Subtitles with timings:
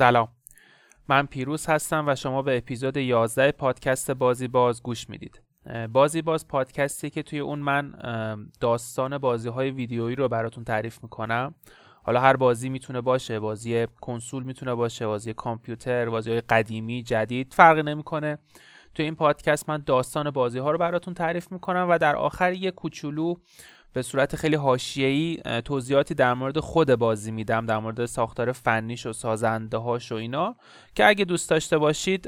[0.00, 0.28] سلام.
[1.08, 5.42] من پیروز هستم و شما به اپیزود 11 پادکست بازی باز گوش می‌دید.
[5.92, 7.92] بازی باز پادکستی که توی اون من
[8.60, 11.54] داستان بازی های ویدیویی رو براتون تعریف می‌کنم.
[12.02, 17.54] حالا هر بازی می‌تونه باشه بازی کنسول می‌تونه باشه بازی کامپیوتر بازی های قدیمی جدید
[17.54, 18.38] فرقی نمی‌کنه.
[18.94, 22.70] توی این پادکست من داستان بازی ها رو براتون تعریف می‌کنم و در آخر یه
[22.70, 23.34] کوچولو
[23.92, 29.12] به صورت خیلی حاشیه‌ای توضیحاتی در مورد خود بازی میدم در مورد ساختار فنیش و
[29.12, 30.56] سازنده هاش و اینا.
[30.94, 32.26] که اگه دوست داشته باشید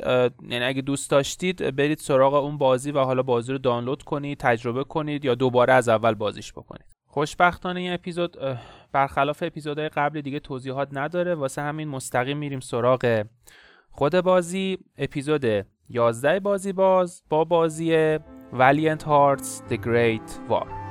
[0.49, 4.85] یعنی اگه دوست داشتید برید سراغ اون بازی و حالا بازی رو دانلود کنید تجربه
[4.85, 6.87] کنید یا دوباره از اول بازیش بکنید.
[7.07, 8.37] خوشبختانه این اپیزود
[8.93, 11.35] برخلاف اپیزودهای قبل دیگه توضیحات نداره.
[11.35, 13.25] واسه همین مستقیم میریم سراغ
[13.91, 14.79] خود بازی.
[14.99, 18.17] اپیزود 11 بازی باز با بازی
[18.53, 20.82] Valiant Hearts The Great War.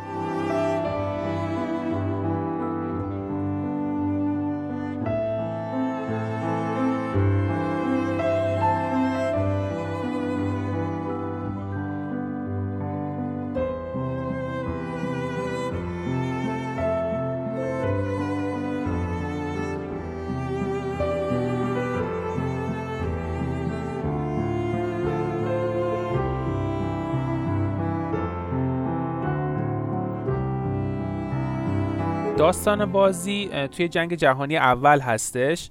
[32.51, 35.69] داستان بازی توی جنگ جهانی اول هستش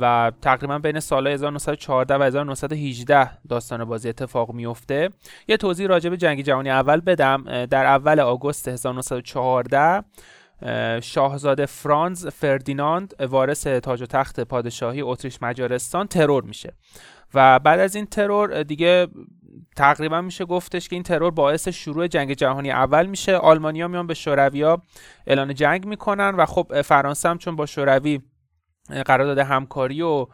[0.00, 5.10] و تقریبا بین سال 1914 و 1918 داستان بازی اتفاق میفته
[5.48, 7.66] یه توضیح راجع به جنگ جهانی اول بدم.
[7.70, 10.04] در اول آگوست 1914
[11.00, 16.72] شاهزاده فرانز فردیناند وارث تاج و تخت پادشاهی اتریش مجارستان ترور میشه.
[17.34, 19.08] و بعد از این ترور دیگه
[19.76, 23.36] تقریبا میشه گفتش که این ترور باعث شروع جنگ جهانی اول میشه.
[23.36, 24.82] آلمانیا میان به شورویا
[25.26, 28.20] اعلان جنگ می‌کنن و خب فرانسه هم چون با شوروی
[29.06, 30.26] قرارداد همکاری و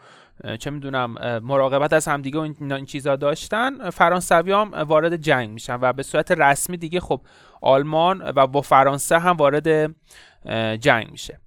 [0.59, 5.93] چه می‌دونم مراقبت از همدیگه و این چیزا داشتن فرانسوی هم وارد جنگ میشن و
[5.93, 7.21] به صورت رسمی دیگه خب
[7.63, 9.95] آلمان و با فرانسه هم وارد
[10.81, 11.39] جنگ میشه.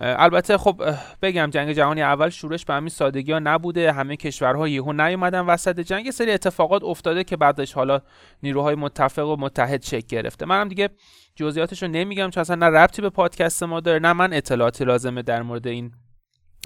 [0.00, 0.82] البته خب
[1.22, 5.80] بگم جنگ جهانی اول شورش به همین سادگی ها نبوده همه کشورها یهو نیومدن وسط
[5.80, 8.00] جنگ سری اتفاقات افتاده که بعدش حالا
[8.42, 10.46] نیروهای متفق و متحد شکل گرفته.
[10.46, 10.88] منم دیگه
[11.36, 15.22] جزئیاتش رو نمیگم چون اصلا نه ربطی به پادکست ما داره نه من اطلاعاتی لازمه
[15.22, 15.92] در مورد این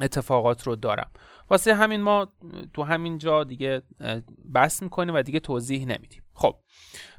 [0.03, 1.11] اتفاقات رو دارم.
[1.53, 2.29] واسه همین ما
[2.75, 3.83] تو همین جا دیگه
[4.55, 6.23] بحث می‌کنیم و دیگه توضیح نمیدیم.
[6.35, 6.55] خب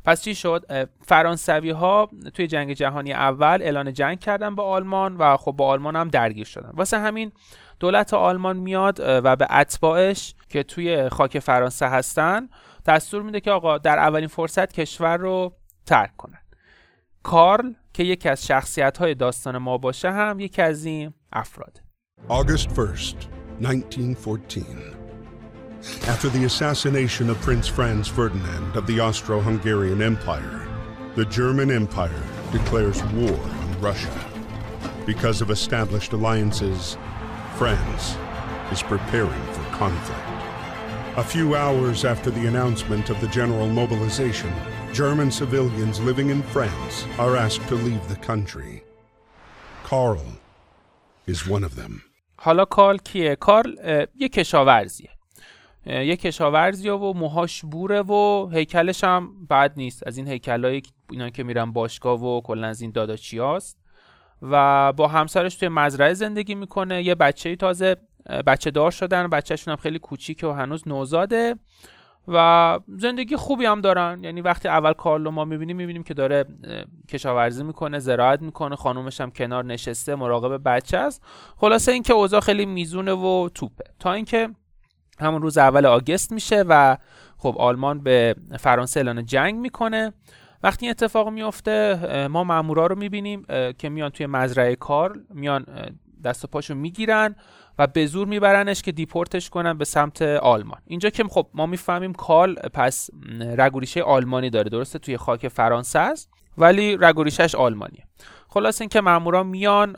[0.06, 5.38] پس چی شد؟ فرانسوی ها توی جنگ جهانی اول اعلان جنگ کردن با آلمان و
[5.38, 6.70] خب با آلمان هم درگیر شدن.
[6.74, 7.32] واسه همین
[7.80, 12.50] دولت آلمان میاد و به اتباعش که توی خاک فرانسه هستن
[12.86, 15.54] دستور میده که آقا در اولین فرصت کشور رو
[15.86, 16.40] ترک کنن.
[17.24, 21.82] کارل که یکی از شخصیت های داستان ما باشه هم یکی از این افراد.
[22.30, 24.96] August 1st, 1914
[26.08, 30.68] After the assassination of Prince Franz Ferdinand of the Austro Hungarian Empire,
[31.16, 34.31] the German Empire declares war on Russia.
[35.06, 36.97] Because of established alliances,
[37.58, 38.18] France
[38.72, 40.20] is preparing for conflict.
[41.18, 44.52] A few hours after the announcement of the general mobilization,
[44.94, 48.84] German civilians living in France are asked to leave the country.
[49.84, 50.25] Karl
[51.28, 52.03] is one of them.
[52.44, 55.09] حالا کارل کیه؟ کارل یه کشاورزیه.
[55.86, 60.08] یه کشاورزی و موهاش بوره و هیکلش هم بد نیست.
[60.08, 60.82] از این هیکلای
[61.12, 63.78] اینا که میرن باشگاه و کلا از این داداچی هاست.
[64.41, 67.03] و با همسرش توی مزرعه زندگی می‌کنه.
[67.03, 67.96] یه بچه تازه
[68.47, 71.56] بچه دار شدن بچهشون هم خیلی کوچیکه و هنوز نوزاده.
[72.28, 74.23] و زندگی خوبی هم دارن.
[74.23, 76.46] یعنی وقتی اول کارلو ما می‌بینیم می‌بینیم که داره
[77.09, 81.23] کشاورزی می‌کنه زراعت می‌کنه خانومش هم کنار نشسته مراقب بچه است.
[81.58, 83.84] خلاصه اینکه اوضاع خیلی میزونه و توپه.
[83.99, 84.49] تا اینکه
[85.20, 86.97] همون روز اول آگست میشه و
[87.37, 90.14] خب آلمان به فرانسه اعلان جنگ می‌کنه.
[90.64, 93.46] وقتی این اتفاق میفته ما مامورا رو می‌بینیم
[93.78, 95.66] که میان توی مزرعه کار میان
[96.23, 97.35] دست و پاشو می‌گیرن.
[97.79, 100.81] و به زور میبرنش که دیپورتش کنن به سمت آلمان.
[100.85, 103.09] اینجا که خب ما می‌فهمیم کارل پس
[103.58, 104.70] رگوریشه آلمانی داره.
[104.70, 108.03] درسته توی خاک فرانسه است ولی رگوریشش آلمانیه.
[108.47, 109.96] خلاص اینکه مامورا میان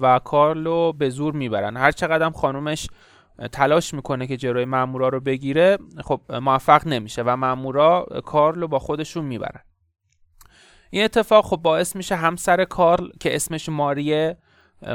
[0.00, 1.76] و کارلو به زور می‌برن.
[1.76, 2.88] هر چقدر خانومش
[3.52, 8.78] تلاش می‌کنه که جلوی مامورا رو بگیره خب موفق نمیشه و مامورا کارل رو با
[8.78, 9.60] خودشون می‌برن.
[10.90, 14.38] این اتفاق خب باعث میشه همسر کارل که اسمش ماریه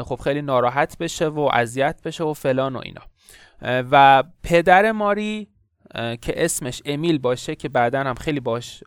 [0.04, 3.02] خب خیلی ناراحت بشه و اذیت بشه و فلان و اینا.
[3.92, 5.48] و پدر ماری
[5.94, 8.84] که اسمش امیل باشه که بعدا هم خیلی باش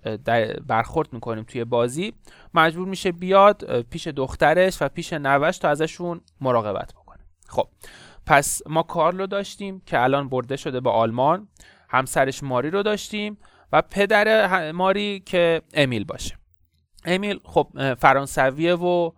[0.66, 2.14] برخورد می‌کنیم توی بازی
[2.54, 7.18] مجبور میشه بیاد پیش دخترش و پیش نوش تا ازشون مراقبت بکنه.
[7.48, 7.68] خب
[8.26, 11.48] پس ما کارلو داشتیم که الان برده شده به آلمان
[11.88, 13.38] همسرش ماری رو داشتیم
[13.72, 16.36] و پدر ماری که امیل باشه.
[17.04, 19.10] امیل خب فرانسویه و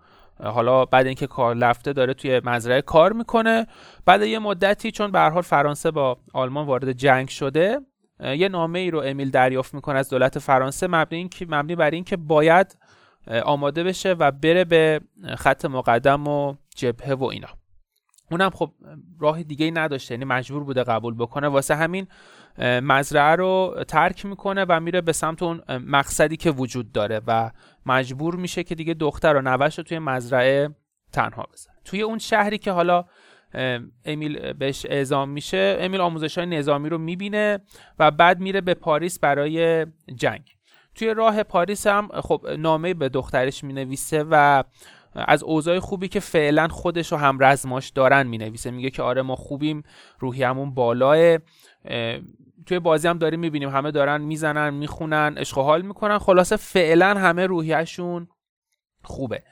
[0.44, 3.66] حالا بعد اینکه کار لفته داره توی مزرعه کار می‌کنه.
[4.06, 7.80] بعد یه مدتی چون به حال فرانسه با آلمان وارد جنگ شده
[8.20, 12.78] یه نامه ای رو امیل دریافت می‌کنه از دولت فرانسه مبنی, مبنی بر اینکه باید
[13.44, 15.00] آماده بشه و بره به
[15.36, 17.48] خط مقدم و جبهه و اینا.
[18.30, 18.70] اونم خب
[19.20, 21.48] راه دیگه ای نداشته یعنی مجبور بوده قبول بکنه.
[21.48, 22.06] واسه همین
[22.58, 27.50] مزرعه رو ترک می‌کنه و میره به سمت اون مقصدی که وجود داره و
[27.86, 30.68] مجبور میشه که دیگه دختر و نوش رو توی مزرعه
[31.12, 31.78] تنها بذاره.
[31.84, 33.04] توی اون شهری که حالا
[34.04, 37.58] امیل بهش اعزام میشه امیل آموزش های نظامی رو می‌بینه
[37.98, 40.50] و بعد میره به پاریس برای جنگ.
[40.94, 44.64] توی راه پاریس هم خب نامه به دخترش می‌نویسه و
[45.14, 48.70] از اوضاع خوبی که فعلا خودش و هم رزماش دارن می‌نویسه.
[48.70, 49.82] میگه که آره ما خوبیم
[50.18, 51.38] روحیمون بالاه
[52.68, 56.18] توی بازی هم داریم می‌بینیم همه دارن می‌زنن می‌خونن عشق حال می‌کنن.
[56.18, 58.28] خلاصه فعلا همه روحیشون
[59.04, 59.42] خوبه.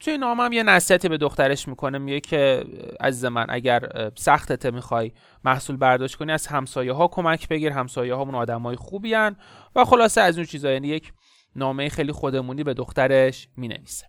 [0.00, 2.64] توی نامه هم یه نصیحتی به دخترش می‌کنه میگه که
[3.00, 5.12] عزیز من اگر سختته می‌خوای
[5.44, 7.72] محصول برداشت کنی از همسایه ها کمک بگیر.
[7.72, 9.36] همسایه هامون آدم های خوبی هن
[9.76, 11.12] و خلاصه از اون چیزا یعنی یک
[11.56, 14.06] نامه خیلی خودمونی به دخترش می‌نویسه.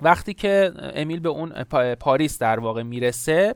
[0.00, 1.64] وقتی که امیل به اون
[1.94, 3.54] پاریس در واقع می‌رسه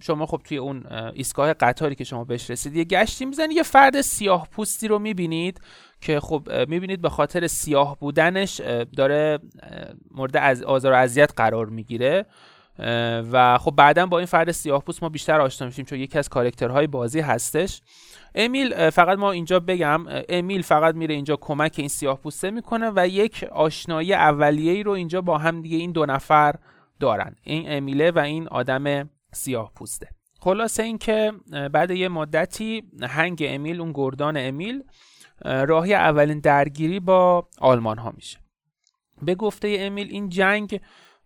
[0.00, 4.00] شما خب توی اون ایستگاه قطاری که شما بهش رسید یه گشتی می‌زنید یه فرد
[4.00, 5.60] سیاه پوستی رو می‌بینید
[6.00, 8.60] که خب می‌بینید به خاطر سیاه بودنش
[8.96, 9.38] داره
[10.10, 12.26] مورد از آزار و اذیت قرار می‌گیره.
[13.32, 16.28] و خب بعدا با این فرد سیاه پوست ما بیشتر آشنا میشیم چون یکی از
[16.28, 17.80] کارکترهای بازی هستش.
[18.34, 23.08] امیل فقط ما اینجا بگم امیل فقط میره اینجا کمک این سیاه پوسته می‌کنه و
[23.08, 26.54] یک آشنایی اولیه ای رو اینجا با هم دیگه این دو نفر
[27.00, 30.08] دارن این امیله و این آدم سیاه پوسته.
[30.40, 31.32] خلاصه اینکه
[31.72, 34.82] بعد یه مدتی هنگ امیل اون گردان امیل
[35.44, 38.38] راهی اولین درگیری با آلمان ها میشه.
[39.22, 40.80] به گفته امیل این جنگ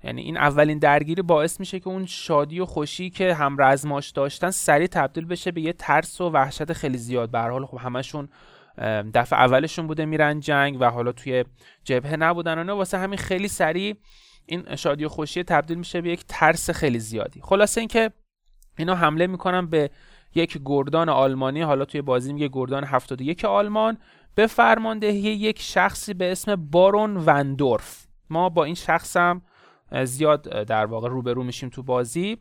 [0.04, 4.50] یعنی این اولین درگیری باعث میشه که اون شادی و خوشی که هم رزماش داشتن
[4.50, 7.30] سریع تبدیل بشه به یه ترس و وحشت خیلی زیاد.
[7.30, 8.28] به حال خب همشون
[9.14, 11.44] دفعه اولشون بوده میرن جنگ و حالا توی
[11.84, 13.96] جبهه نبودن و نه واسه همین خیلی سریع
[14.48, 17.40] این شادی و خوشی تبدیل میشه به یک ترس خیلی زیادی.
[17.42, 18.10] خلاصه اینکه
[18.78, 19.90] اینا حمله می‌کنن به
[20.34, 21.62] یک گردان آلمانی.
[21.62, 23.98] حالا توی بازی میگه گردان 71 آلمان.
[24.34, 29.42] به فرماندهی یک شخصی به اسم بارون وندورف ما با این شخصم
[30.04, 32.38] زیاد در واقع روبرو میشیم تو بازی.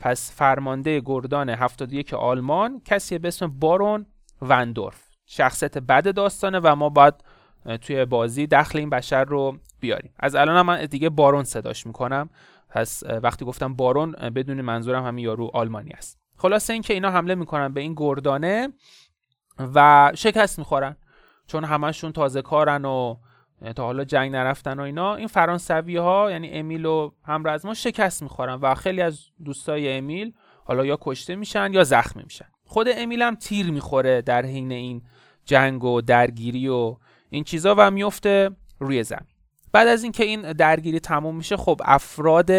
[0.00, 4.06] پس فرمانده گردان 71 آلمان کسی به اسم بارون
[4.42, 7.14] وندورف شخصیت بد داستانه و ما باید
[7.80, 10.12] توی بازی دخل این بشر رو بیاریم.
[10.18, 12.30] از الان من دیگه بارون صداش می‌کنم.
[12.68, 16.18] پس وقتی گفتم بارون بدون منظورم همین یارو آلمانی است.
[16.36, 18.68] خلاصه اینکه اینا حمله می‌کنن به این گردانه
[19.74, 20.96] و شکست می‌خورن.
[21.46, 23.16] چون همشون تازه کارن و
[23.76, 25.14] تا حالا جنگ نرفتن و اینا.
[25.14, 30.32] این فرانسوی ها یعنی امیل و همرزما شکست می‌خورن و خیلی از دوستای امیل
[30.64, 32.46] حالا یا کشته میشن یا زخمی میشن.
[32.64, 35.02] خود امیل هم تیر می‌خوره در حین این
[35.44, 36.96] جنگ و درگیری و
[37.34, 39.28] این چیزا و میفته روی زمین.
[39.72, 42.50] بعد از اینکه این درگیری تموم میشه خب افراد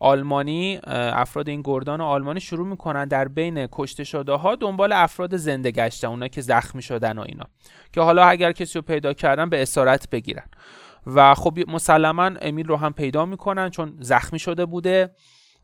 [0.00, 5.70] آلمانی افراد این گردان آلمانی شروع می‌کنن در بین کشته شده ها دنبال افراد زنده
[5.70, 7.44] گشتن اونا که زخمی شدن و اینا
[7.92, 10.46] که حالا اگر کسی رو پیدا کردن به اسارت بگیرن.
[11.06, 15.14] و خب مسلما امیل رو هم پیدا می‌کنن چون زخمی شده بوده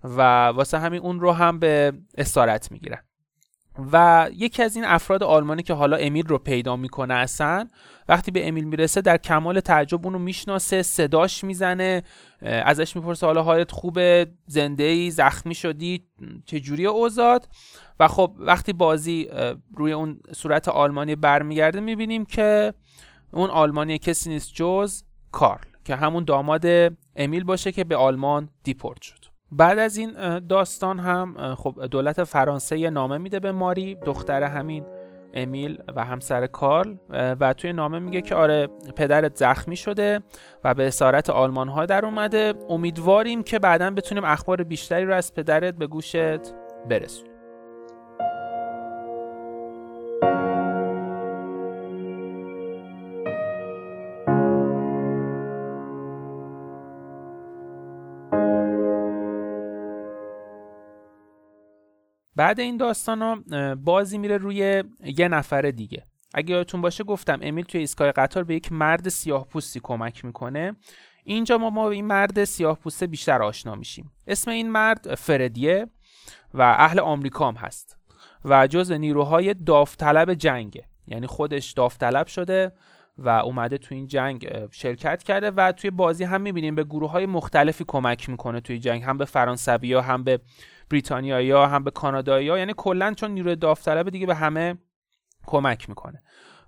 [0.04, 3.02] و واسه همین اون رو هم به اسارت می‌گیرن.
[3.92, 7.68] و یکی از این افراد آلمانی که حالا امیل رو پیدا می‌کنه اصلا
[8.08, 12.02] وقتی به امیل می‌رسه در کمال تعجب اونو می‌شناسه صداش می‌زنه
[12.42, 16.04] ازش می‌پرسه حالا حالت خوبه؟ زنده ای زخمی شدی؟
[16.46, 17.48] چجوری اوزاد
[18.00, 19.28] و خب وقتی بازی
[19.74, 22.74] روی اون صورت آلمانی برمیگرده می‌بینیم که
[23.32, 25.02] اون آلمانی کسی نیست جز
[25.32, 26.66] کارل که همون داماد
[27.16, 29.23] امیل باشه که به آلمان دیپورت شد.
[29.56, 34.84] بعد از این داستان هم خب دولت فرانسه یه نامه میده به ماری دختر همین
[35.34, 40.20] امیل و همسر کارل و توی نامه میگه که آره پدرت زخمی شده
[40.64, 42.54] و به اسارت آلمان ها در اومده.
[42.68, 46.16] امیدواریم که بعدا بتونیم اخبار بیشتری رو از پدرت به گوشت
[46.88, 47.33] برسونیم.
[62.36, 66.06] بعد این داستان ها بازی میره روی یه نفر دیگه.
[66.34, 70.76] اگه یادتون باشه گفتم امیل توی ایستگاه قطار به یک مرد سیاه پوستی کمک می‌کنه.
[71.24, 74.12] اینجا ما ما این مرد سیاه پوسته بیشتر آشنا میشیم.
[74.26, 75.86] اسم این مرد فردیه
[76.54, 77.98] و اهل آمریکا هم هست.
[78.44, 80.84] و جز نیروهای داوطلب جنگه.
[81.06, 82.72] یعنی خودش داوطلب شده
[83.18, 87.26] و اومده تو این جنگ شرکت کرده و توی بازی هم می‌بینیم به گروه های
[87.26, 90.40] مختلفی کمک می‌کنه توی جنگ هم به فرانسوی ها هم به
[90.90, 94.78] بریتانیایی ها هم به کانادایی ها یعنی کلا چون نیروی داوطلب دیگه به همه
[95.46, 96.22] کمک می‌کنه.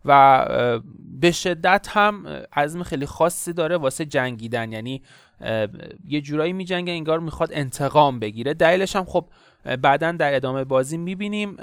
[0.04, 0.46] و
[1.20, 4.72] به شدت هم عزم خیلی خاصی داره واسه جنگیدن.
[4.72, 5.02] یعنی
[6.04, 8.54] یه جورایی میجنگه انگار می‌خواد انتقام بگیره.
[8.54, 9.28] دلیلش هم خب
[9.82, 11.56] بعدا در ادامه بازی می‌بینیم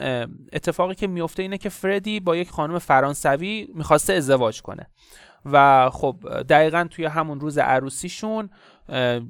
[0.54, 4.88] اتفاقی که میفته اینه که فردی با یک خانم فرانسوی می‌خواسته ازدواج کنه.
[5.46, 8.50] و خب دقیقا توی همون روز عروسیشون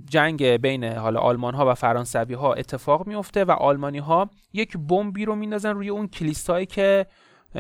[0.10, 5.26] جنگ بین حالا آلمان ها و فرانسوی ها اتفاق میفته و آلمانی ها یک بمبی
[5.26, 7.06] رو میندازن روی اون کلیسایی که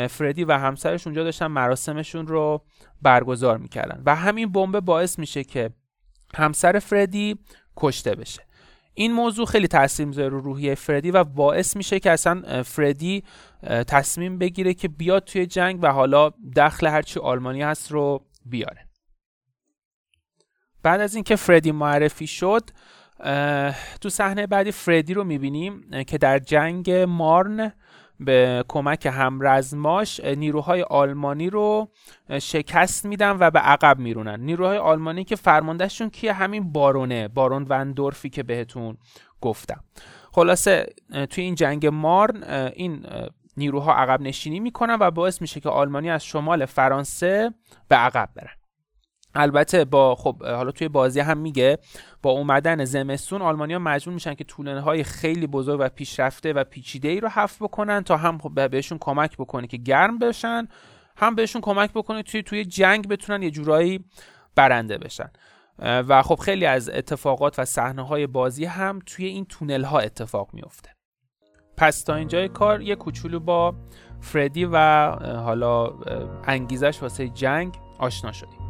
[0.10, 2.62] فردی و همسرش اونجا داشتن مراسمشون رو
[3.02, 4.04] برگزار می‌کردن.
[4.06, 5.70] و همین بمب باعث میشه که
[6.36, 7.40] همسر فردی
[7.78, 8.42] کشته بشه.
[8.94, 13.24] این موضوع خیلی تاثیر می‌ذاره رو روحیه فردی و باعث میشه که اصلا فردی
[13.88, 18.88] تصمیم بگیره که بیاد توی جنگ و حالا دخل هرچی آلمانی هست رو بیاره.
[20.84, 22.70] بعد از اینکه فردی معرفی شد
[24.02, 27.74] تو صحنه بعدی فردی رو می‌بینیم که در جنگ مارن
[28.26, 31.92] به کمک همرزماش نیروهای آلمانی رو
[32.42, 34.40] شکست میدن و به عقب میرونن.
[34.40, 38.98] نیروهای آلمانی که فرماندهشون کیه؟ همین بارونه بارون وندورفی که بهتون
[39.42, 39.84] گفتم.
[40.32, 40.86] خلاصه
[41.30, 42.44] توی این جنگ مارن
[42.76, 43.06] این
[43.58, 47.54] نیروها عقب نشینی می‌کنن و باعث میشه که آلمانی از شمال فرانسه
[47.88, 48.63] به عقب برن.
[49.36, 51.78] البته با خب حالا توی بازی هم میگه
[52.22, 57.08] با اومدن زمستون آلمانیا مجبور میشن که طولنه های خیلی بزرگ و پیشرفته و پیچیده
[57.08, 60.68] ای رو حفظ بکنن تا هم خب بهشون کمک بکنه که گرم بشن
[61.18, 64.06] هم بهشون کمک بکنه توی توی جنگ بتونن یه جورایی
[64.56, 65.32] برنده بشن.
[65.80, 70.50] و خب خیلی از اتفاقات و صحنه های بازی هم توی این تونل ها اتفاق
[70.54, 70.90] میفته
[71.78, 73.76] پس تا اینجای کار یه کوچولو با
[74.22, 74.78] فردی و
[75.22, 75.94] حالا
[76.44, 78.63] انگیزش واسه جنگ آشنا شدیم.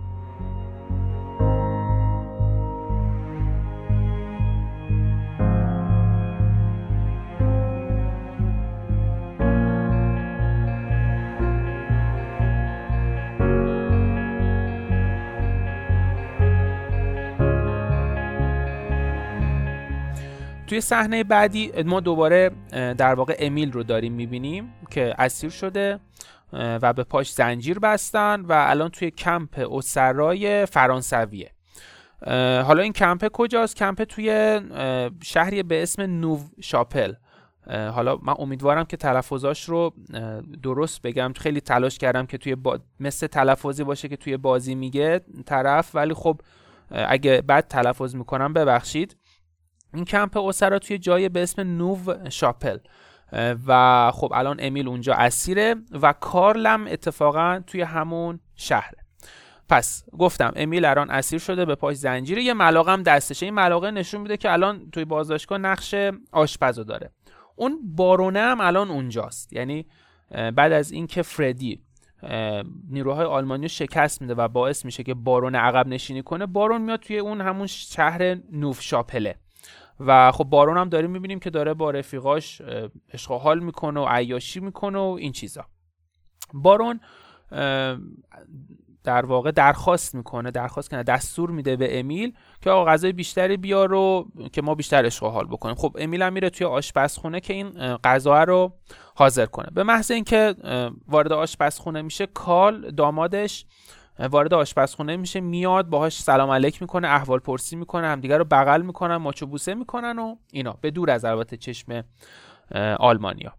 [20.74, 26.00] توی صحنه بعدی ما دوباره در واقع امیل رو داریم می‌بینیم که اسیر شده
[26.54, 31.52] و به پاش زنجیر بستن و الان توی کمپ اسرای فرانسویه.
[32.62, 34.60] حالا این کمپ کجاست؟ کمپ توی
[35.24, 37.14] شهری به اسم نوو شاپل.
[37.68, 39.94] حالا من امیدوارم که تلفظاش رو
[40.64, 41.34] درست بگم.
[41.38, 42.80] خیلی تلاش کردم که توی با...
[43.00, 45.96] مثل تلفظی باشه که توی بازی میگه طرف.
[45.96, 46.42] ولی خب
[46.92, 49.16] اگه بد تلفظ می‌کنم ببخشید.
[49.94, 52.78] این کمپ اوسرا توی جای به اسم نوو شاپل.
[53.68, 58.98] و خب الان امیل اونجا اسیره و کارلم اتفاقا توی همون شهره.
[59.70, 62.44] پس گفتم امیل الان اسیر شده به پاش زنجیره.
[62.44, 63.46] یه ملاقه دستشه.
[63.46, 65.96] این ملاقه نشون میده که الان توی بازداشتگاه نقش
[66.32, 67.12] آشپزو داره.
[67.56, 69.54] اون بارونه هم الان اونجاست.
[69.54, 69.86] یعنی
[70.30, 71.84] بعد از اینکه فردی
[72.90, 77.18] نیروهای آلمانی شکست میده و باعث میشه که بارون عقب نشینی کنه بارون میاد توی
[77.18, 79.36] اون همون شهر نوف شاپله.
[80.08, 82.62] و خب بارون هم داریم می‌بینیم که داره با رفیقاش
[83.14, 85.66] عشق حال می‌کنه و عیاشی می‌کنه و این چیزا.
[86.54, 87.00] بارون
[89.04, 93.90] در واقع درخواست می‌کنه درخواست کنه دستور میده به امیل که آقا غذای بیشتری بیار
[93.90, 95.76] رو که ما بیشتر عشق حال بکنیم.
[95.76, 98.74] خب امیل هم میره توی آشپزخونه که این غذا رو
[99.16, 99.68] حاضر کنه.
[99.74, 100.56] به محض اینکه
[101.08, 103.66] وارد آشپزخونه میشه کال دامادش
[104.20, 109.16] وارد آشپزخونه میشه میاد باهاش سلام علیک می‌کنه احوال پرسی می‌کنه همدیگه رو بغل می‌کنن
[109.16, 110.78] ماچو بوسه می‌کنن و اینا.
[110.82, 112.04] به دور از البته چشم
[113.00, 113.54] آلمانیا.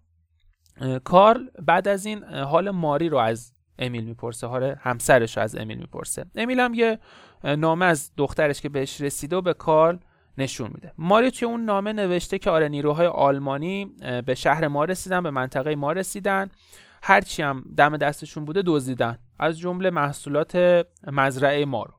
[1.05, 5.79] کارل بعد از این حال ماری رو از امیل می‌پرسه حال همسرش رو از امیل
[5.79, 6.25] می‌پرسه.
[6.35, 6.99] امیل هم یه
[7.45, 9.99] نامه از دخترش که بهش رسیده و به کارل
[10.39, 10.93] نشون میده.
[10.99, 13.85] ماری توی اون نامه نوشته که آره نیروهای آلمانی
[14.27, 16.51] به شهر ما رسیدن به منطقه ما رسیدن.
[17.07, 19.19] هرچی هم دم دستشون بوده دزدیدن.
[19.39, 21.95] از جمله محصولات مزرعه ما رو.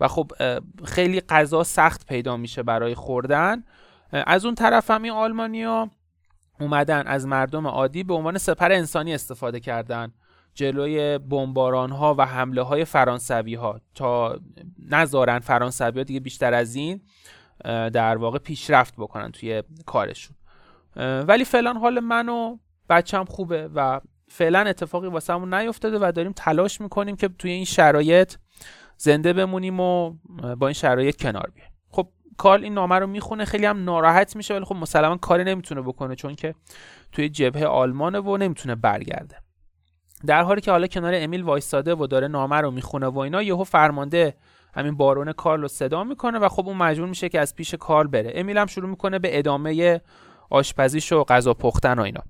[0.00, 0.32] و خب
[0.84, 3.64] خیلی غذا سخت پیدا میشه برای خوردن.
[4.12, 5.90] از اون طرف هم این آلمانیا
[6.60, 10.12] اومدن از مردم عادی به عنوان سپر انسانی استفاده کردن
[10.54, 14.38] جلوی بمباران ها و حمله های فرانسوی ها تا
[14.90, 17.00] نذارن فرانسوی ها دیگه بیشتر از این
[17.64, 20.36] در واقع پیشرفت بکنن توی کارشون.
[20.96, 24.00] ولی فعلا حال من و بچم خوبه و
[24.32, 28.34] فعلا اتفاقی واسه همون نیفتاده و داریم تلاش می‌کنیم که توی این شرایط
[28.96, 30.14] زنده بمونیم و
[30.58, 31.70] با این شرایط کنار بیایم.
[31.90, 35.82] خب کارل این نامه رو می‌خونه خیلی هم ناراحت میشه ولی خب مسلما کاری نمی‌تونه
[35.82, 36.54] بکنه چون که
[37.12, 39.36] توی جبهه آلمانه و نمی‌تونه برگرده.
[40.26, 43.64] در حالی که حالا کنار امیل وایستاده و داره نامه رو می‌خونه و اینا یهو
[43.64, 44.34] فرمانده
[44.74, 48.06] همین بارون کارل رو صدا می‌کنه و خب اون مجبور میشه که از پیش کارل
[48.06, 48.32] بره.
[48.34, 50.00] امیل هم شروع می‌کنه به ادامه
[50.52, 52.22] آشپزیش و غذا پختن و اینا.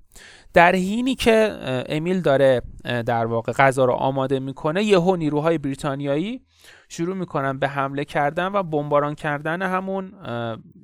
[0.52, 6.40] در حینی که امیل داره در واقع غذا رو آماده می‌کنه یهو نیروهای بریتانیایی
[6.88, 10.12] شروع می‌کنن به حمله کردن و بمباران کردن همون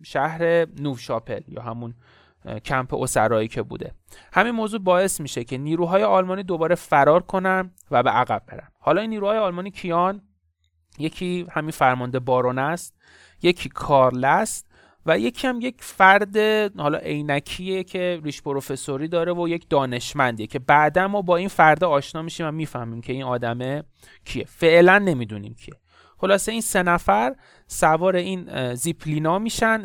[0.02, 1.94] شهر نوشاپل یا همون
[2.64, 3.92] کمپ اسرایی که بوده.
[4.32, 8.68] همین موضوع باعث میشه که نیروهای آلمانی دوباره فرار کنن و به عقب برن.
[8.80, 10.22] حالا این نیروهای آلمانی کیان؟
[10.98, 12.94] یکی همین فرمانده بارون است
[13.42, 14.67] یکی کارل است
[15.08, 16.36] و یکی هم یک فرد
[16.80, 21.84] حالا عینکیه که ریش پروفسوری داره و یک دانشمندیه که بعدا ما با این فرد
[21.84, 23.82] آشنا میشیم و می‌فهمیم که این آدمه
[24.24, 24.44] کیه.
[24.44, 25.74] فعلا نمی‌دونیم کیه.
[26.18, 27.34] خلاصه این سه نفر
[27.66, 29.82] سوار این زیپلینا میشن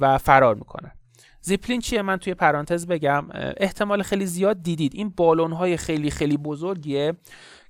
[0.00, 0.92] و فرار می‌کنن.
[1.40, 3.28] زیپلین چیه؟ من توی پرانتز بگم.
[3.56, 4.94] احتمال خیلی زیاد دیدید.
[4.94, 7.12] این بالون های خیلی خیلی بزرگیه.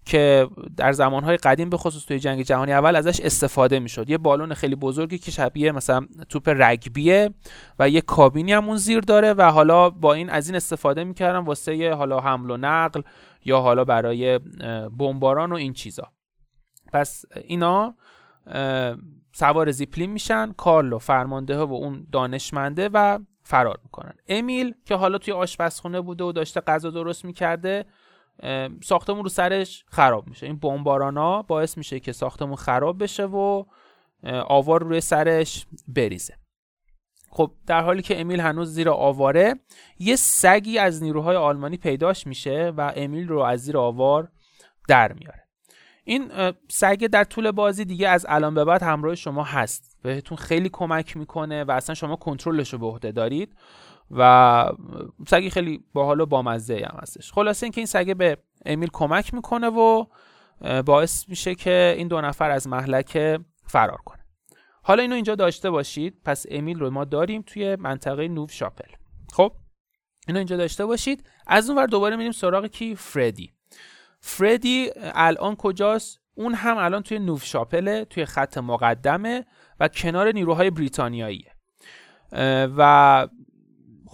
[0.06, 4.10] که در زمانهای قدیم به خصوص توی جنگ جهانی اول ازش استفاده می‌شد.
[4.10, 7.30] یه بالون خیلی بزرگی که شبیه مثلا توپ رگبیه
[7.78, 11.38] و یه کابینی هم اون زیر داره و حالا با این از این استفاده می‌کردن
[11.38, 13.00] واسه حالا حمل و نقل
[13.44, 14.38] یا حالا برای
[14.98, 16.12] بمباران و این چیزا.
[16.92, 17.94] پس اینا
[19.32, 24.14] سوار زیپلین میشن کارلو فرمانده و اون دانشمنده و فرار می‌کنن.
[24.28, 27.84] امیل که حالا توی آشپزخونه بوده و داشته غذا درست می‌کرده
[28.82, 30.46] ساختمون رو سرش خراب میشه.
[30.46, 33.64] این بمبارانا باعث میشه که ساختمون خراب بشه و
[34.24, 36.34] آوار روی سرش بریزه.
[37.30, 39.54] خب در حالی که امیل هنوز زیر آواره
[39.98, 44.28] یه سگی از نیروهای آلمانی پیداش میشه و امیل رو از زیر آوار
[44.88, 45.42] در میاره.
[46.04, 49.98] این سگ در طول بازی دیگه از الان به بعد همراه شما هست.
[50.02, 53.56] بهتون خیلی کمک می‌کنه و اصلا شما کنترلش رو به عهده دارید.
[54.10, 54.72] و
[55.28, 57.32] سگی خیلی باحال و بامزه هم هستش.
[57.32, 60.04] خلاصه اینکه این سگه به امیل کمک می‌کنه و
[60.86, 64.24] باعث میشه که این دو نفر از محلک فرار کنه.
[64.82, 66.16] حالا اینو اینجا داشته باشید.
[66.24, 68.92] پس امیل رو ما داریم توی منطقه نوف شاپل.
[69.32, 69.52] خب؟
[70.28, 71.28] اینو اینجا داشته باشید.
[71.46, 73.52] از اون ور دوباره میریم سراغ کی؟ فردی.
[74.20, 79.46] فردی الان کجاست؟ اون هم الان توی نوف شاپله توی خط مقدمه
[79.80, 81.52] و کنار نیروهای بریتانیاییه.
[82.76, 83.28] و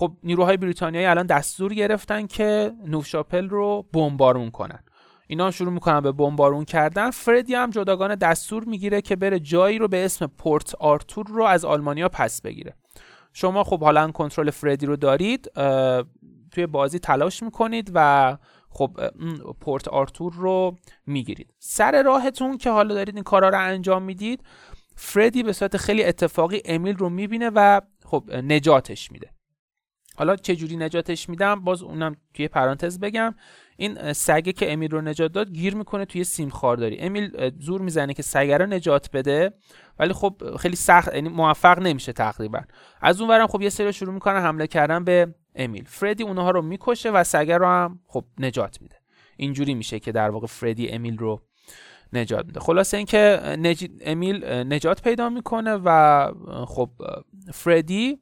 [0.02, 4.78] خب نیروهای بریتانیایی الان دستور گرفتن که نوفشاپل رو بمبارون کنن.
[5.26, 7.10] اینا شروع می‌کنن به بمبارون کردن.
[7.10, 11.64] فردی هم جداگانه دستور می‌گیره که بره جایی رو به اسم پورت آرتور رو از
[11.64, 12.74] آلمانیا پس بگیره.
[13.32, 15.50] شما خب حالا کنترل فردی رو دارید
[16.50, 18.36] توی بازی تلاش می‌کنید و
[18.70, 18.96] خب
[19.60, 21.54] پورت آرتور رو می‌گیرید.
[21.58, 24.42] سر راهتون که حالا دارید این کارا رو انجام می‌دید
[24.96, 29.30] فردی به صورت خیلی اتفاقی امیل رو می‌بینه و خب نجاتش میده.
[30.16, 33.34] حالا چه جوری نجاتش میدم؟ باز اونم توی پرانتز بگم.
[33.76, 38.14] این سگه که امیل رو نجات داد گیر می‌کنه توی سیم خارداری امیل زور می‌زنه
[38.14, 39.52] که سگه رو نجات بده
[39.98, 42.60] ولی خب خیلی سخت یعنی موفق نمیشه تقریبا.
[43.00, 45.84] از اون ورم خب یه سری شروع می‌کنه حمله کردن به امیل.
[45.86, 48.96] فردی اونها رو می‌کشه و سگه رو هم خب نجات میده.
[49.36, 51.42] اینجوری میشه که در واقع فردی امیل رو
[52.12, 52.60] نجات میده.
[52.60, 53.86] خلاصه اینکه نج...
[54.00, 56.28] امیل نجات پیدا می‌کنه و
[56.66, 56.90] خب
[57.52, 58.18] فردی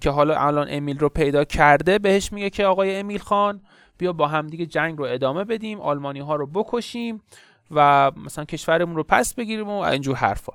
[0.00, 3.60] که حالا الان امیل رو پیدا کرده بهش میگه که آقای امیل خان
[3.98, 7.22] بیا با هم دیگه جنگ رو ادامه بدیم آلمانی ها رو بکشیم
[7.70, 10.52] و مثلا کشورمون رو پس بگیریم و اینجور حرفا.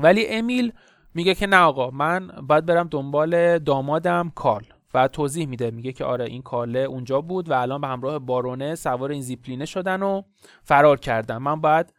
[0.00, 0.72] ولی امیل
[1.14, 4.64] میگه که نه آقا من باید برم دنبال دامادم کارل.
[4.94, 8.74] و توضیح میده میگه که آره این کارله اونجا بود و الان به همراه بارونه
[8.74, 10.22] سوار این zipline ه شدن و
[10.62, 11.36] فرار کردن.
[11.36, 11.92] من باید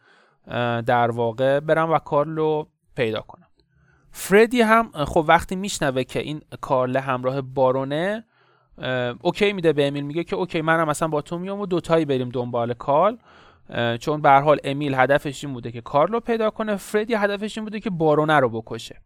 [0.86, 3.45] در واقع برم و کارل رو پیدا کنم.
[4.18, 8.24] فردی هم خب وقتی میشنوه که این کارله همراه بارونه
[9.22, 12.28] okay میده به امیل میگه که okay منم مثلا با تو میام و دوتایی بریم
[12.28, 13.16] دنبال کارل
[14.00, 17.64] چون به حال امیل هدفش این بوده که کارل رو پیدا کنه فردی هدفش این
[17.64, 19.00] بوده که بارونه رو بکشه.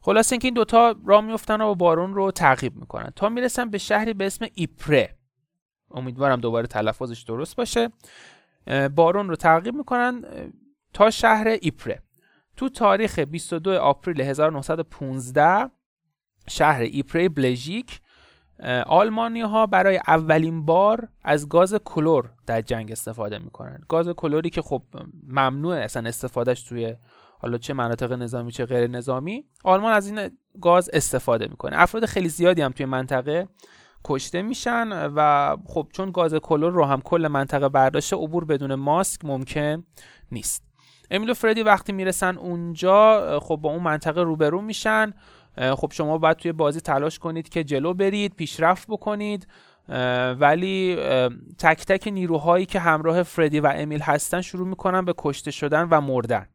[0.00, 3.12] خلاص اینکه این دوتا راه میفتن و بارون رو تعقیب می‌کنن.
[3.16, 5.16] تا می‌رسن به شهری به اسم ایپره.
[5.90, 7.90] امیدوارم دوباره تلفظش درست باشه.
[8.94, 10.24] بارون رو تعقیب می‌کنن
[10.92, 12.02] تا شهر ایپره.
[12.56, 15.70] تو تاریخ 22 آپریل 1915
[16.48, 18.00] شهر ایپری بلژیک
[18.86, 23.80] آلمانی ها برای اولین بار از گاز کلور در جنگ استفاده می‌کنن.
[23.88, 24.82] گاز کلوری که خب
[25.26, 26.94] ممنوع اصلا استفادهش توی
[27.38, 29.44] حالا چه مناطق نظامی چه غیر نظامی.
[29.64, 30.30] آلمان از این
[30.62, 31.80] گاز استفاده می‌کنه.
[31.80, 33.48] افراد خیلی زیادی هم توی منطقه
[34.04, 39.24] کشته میشن و خب چون گاز کلور رو هم کل منطقه برداشته عبور بدون ماسک
[39.24, 39.84] ممکن
[40.32, 40.63] نیست.
[41.10, 45.12] امیل و فردی وقتی می‌رسن اونجا خب با اون منطقه روبرو میشن.
[45.56, 49.46] خب شما باید توی بازی تلاش کنید که جلو برید پیشرفت بکنید.
[50.38, 50.96] ولی
[51.58, 56.00] تک تک نیروهایی که همراه فردی و امیل هستن شروع می‌کنن به کشته شدن و
[56.00, 56.46] مردن.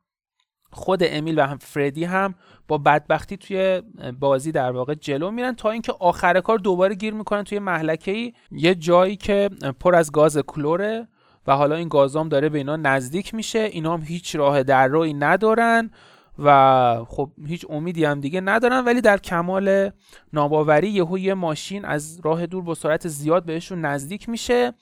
[0.71, 2.35] خود امیل و هم فردی هم
[2.67, 3.81] با بدبختی توی
[4.19, 8.33] بازی در واقع جلو میرن تا اینکه آخر کار دوباره گیر می‌کنن توی محلکه ای
[8.51, 11.07] یه جایی که پر از گاز کلوره.
[11.47, 15.13] و حالا این گازام داره به اینا نزدیک میشه اینا هم هیچ راه در روی
[15.13, 15.91] ندارن
[16.39, 19.91] و خب هیچ امیدی هم دیگه ندارن ولی در کمال
[20.33, 24.73] ناباوری یهو یه ماشین از راه دور با سرعت زیاد بهشون نزدیک میشه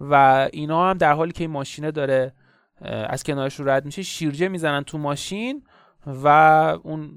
[0.00, 0.14] و
[0.52, 2.32] اینا هم در حالی که این ماشینه داره
[2.84, 5.62] از کنارش رد میشه شیرجه می‌زنن تو ماشین
[6.06, 6.28] و
[6.82, 7.10] اون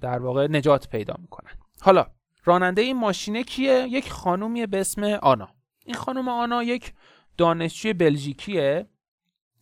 [0.00, 1.50] در واقع نجات پیدا می‌کنن.
[1.80, 2.06] حالا
[2.44, 5.48] راننده این ماشینه کیه؟ یک خانومیه به اسم آنا.
[5.84, 6.92] این خانم آنا یک
[7.38, 8.86] دانشجوی بلژیکیه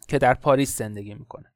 [0.08, 1.52] که در پاریس زندگی می‌کنه.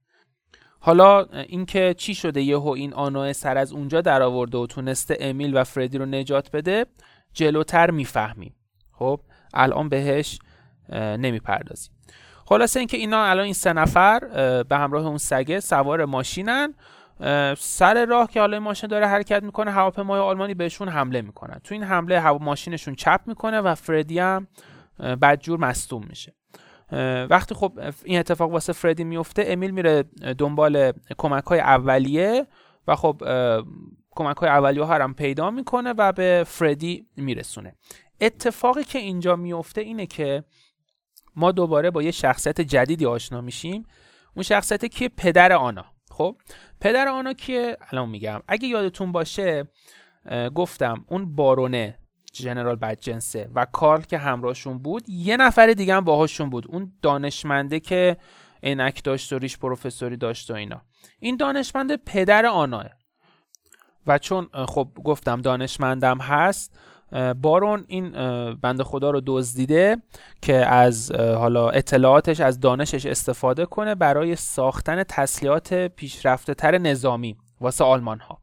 [0.81, 5.57] حالا اینکه چی شده یهو این آنا سر از اونجا در آورده و تونسته امیل
[5.57, 6.87] و فردی رو نجات بده
[7.33, 8.55] جلوتر می‌فهمیم.
[8.93, 9.21] خب
[9.55, 10.39] الان بهش
[10.93, 11.93] نمی‌پردازیم.
[12.45, 14.19] خلاصه اینکه اینا الان این سه نفر
[14.63, 16.75] به همراه اون سگه سوار ماشینن.
[17.59, 21.61] سر راه که حالا ماشین داره حرکت می‌کنه هواپیمای آلمانی بهشون حمله می‌کنن.
[21.65, 24.47] تو این حمله هوا ماشینشون چپ می‌کنه و فردی هم
[24.99, 26.35] بدجور مصدوم میشه.
[27.31, 30.03] وقتی خب این اتفاق واسه فردی میفته امیل میره
[30.39, 32.47] دنبال کمک های اولیه
[32.89, 33.23] و خب
[34.11, 37.75] کمک های اولیه ها هم پیدا می‌کنه و به فردی میرسونه.
[38.21, 40.45] اتفاقی که اینجا میفته اینه که
[41.37, 43.87] ما دوباره با یه شخصیت جدیدی آشنا میشیم.
[44.37, 45.85] اون شخصیت که پدر آنا.
[46.11, 46.37] خب
[46.81, 48.43] پدر آنا کیه؟ الان میگم.
[48.49, 49.69] اگه یادتون باشه
[50.55, 51.99] گفتم اون بارونه
[52.33, 56.67] جنرال بدجنسه و کارل که همراهشون بود یه نفر دیگه هم باهاشون بود.
[56.69, 58.17] اون دانشمنده که
[58.63, 60.83] عینک داشت و ریش پروفسوری داشت و اینا.
[61.21, 62.87] این دانشمنده پدر آناه
[64.07, 66.79] و چون خب گفتم دانشمندم هست
[67.43, 68.11] بارون این
[68.55, 69.97] بند خدا رو دزدیده
[70.43, 77.85] که از حالا اطلاعاتش از دانشش استفاده کنه برای ساختن تسلیحات پیشرفته تر نظامی واسه
[77.85, 78.39] آلمان ها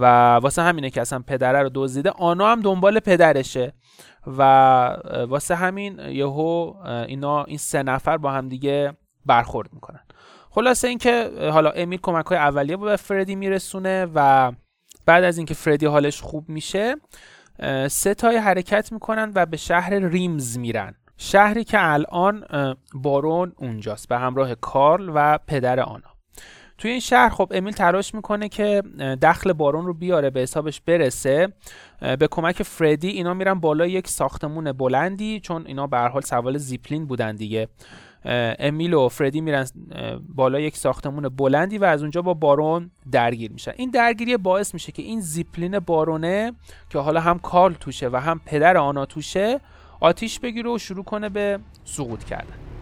[0.00, 3.72] و واسه همینه که اصلا پدره رو دزدیده آنا هم دنبال پدرشه.
[4.26, 4.42] و
[5.28, 6.74] واسه همین یهو
[7.08, 8.92] اینا این سه نفر با هم دیگه
[9.26, 10.00] برخورد می‌کنن.
[10.50, 14.52] خلاصه اینکه حالا امیل کمک های اولیه به فردی میرسونه و
[15.06, 16.96] بعد از اینکه فردی حالش خوب میشه
[17.88, 20.94] سه تای حرکت می‌کنن و به شهر ریمز میرن.
[21.16, 22.44] شهری که الان
[22.94, 26.13] بارون اونجاست به همراه کارل و پدر آنا.
[26.78, 28.82] توی این شهر خب امیل تلاش می‌کنه که
[29.22, 31.48] دخل بارون رو بیاره به حسابش برسه
[32.00, 37.06] به کمک فردی اینا میرن بالا یک ساختمون بلندی چون اینا به حال سوال زیپلین
[37.06, 37.68] بودن دیگه.
[38.58, 39.66] امیل و فردی میرن
[40.28, 43.72] بالا یک ساختمون بلندی و از اونجا با بارون درگیر میشن.
[43.76, 46.52] این درگیری باعث میشه که این زیپلین بارونه
[46.90, 49.60] که حالا هم کارل توشه و هم پدر آنا توشه
[50.00, 52.73] آتیش بگیره و شروع کنه به سقوط کردن.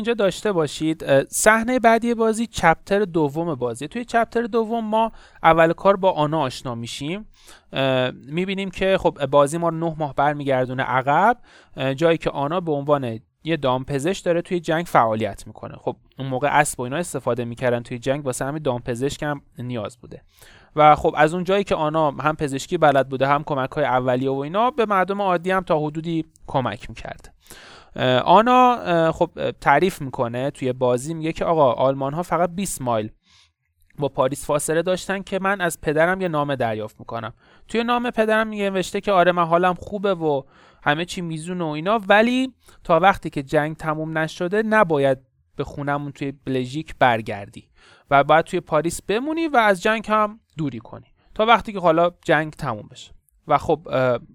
[0.00, 5.96] اینجا داشته باشید صحنه بعدی بازی چپتر دوم بازی توی چپتر دوم ما اول کار
[5.96, 7.26] با آنا آشنا میشیم.
[8.12, 11.36] می‌بینیم که خب بازی ما رو نه ماه برمیگردونه عقب.
[11.96, 15.74] جایی که آنا به عنوان یه دامپزشک داره توی جنگ فعالیت می‌کنه.
[15.76, 19.96] خب اون موقع اسب و اینا استفاده می‌کردن توی جنگ واسه همین دامپزشک هم نیاز
[19.96, 20.22] بوده.
[20.76, 24.30] و خب از اون جایی که آنا هم پزشکی بلد بوده هم کمک های اولیه
[24.30, 27.30] و اینا به مردم عادی هم تا حدودی کمک می‌کرده
[28.24, 33.10] آنا خب تعریف می‌کنه توی بازی میگه که آقا آلمان ها فقط 20 مایل
[33.98, 37.32] با پاریس فاصله داشتن که من از پدرم یه نامه دریافت می‌کنم.
[37.68, 40.42] توی نامه پدرم میگه نوشته که آره من حالم خوبه و
[40.82, 45.18] همه چی میزون و اینا ولی تا وقتی که جنگ تموم نشده نباید
[45.56, 47.68] به خونمون توی بلژیک برگردی
[48.10, 52.10] و باید توی پاریس بمونی و از جنگ هم دوری کنی تا وقتی که حالا
[52.24, 53.12] جنگ تموم بشه.
[53.50, 53.88] و خب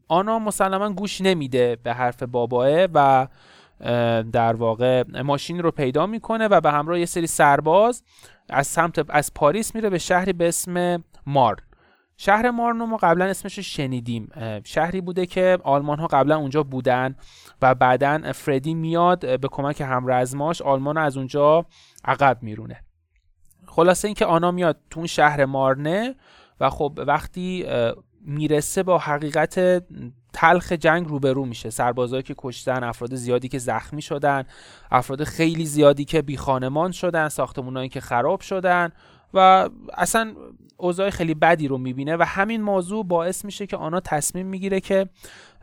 [0.08, 3.28] آنا مسلما گوش نمیده به حرف باباه و
[4.32, 8.04] در واقع ماشین رو پیدا می‌کنه و به همراه یه سری سرباز
[8.50, 11.62] از سمت از پاریس میره به شهری به اسم مار
[12.18, 14.30] شهر مارنو ما قبلا اسمش رو شنیدیم.
[14.64, 17.16] شهری بوده که آلمان ها قبلا اونجا بودن
[17.62, 21.66] و بعدا فردی میاد به کمک همرزماش آلمان از اونجا
[22.06, 22.84] عقب میرونه.
[23.68, 26.16] خلاصه اینکه آنا میاد تو شهر مارنه
[26.60, 27.66] و خب وقتی
[28.26, 29.84] می‌رسه با حقیقت
[30.34, 31.70] تلخ جنگ روبرو میشه.
[31.70, 34.44] سربازایی که کشتن افراد زیادی که زخمی شدن
[34.92, 38.92] افراد خیلی زیادی که بی خانمان شدن ساختمونایی که خراب شدن
[39.34, 40.34] و اصلا
[40.78, 45.10] اوضاع خیلی بدی رو می‌بینه و همین موضوع باعث میشه که آنها تصمیم می‌گیره که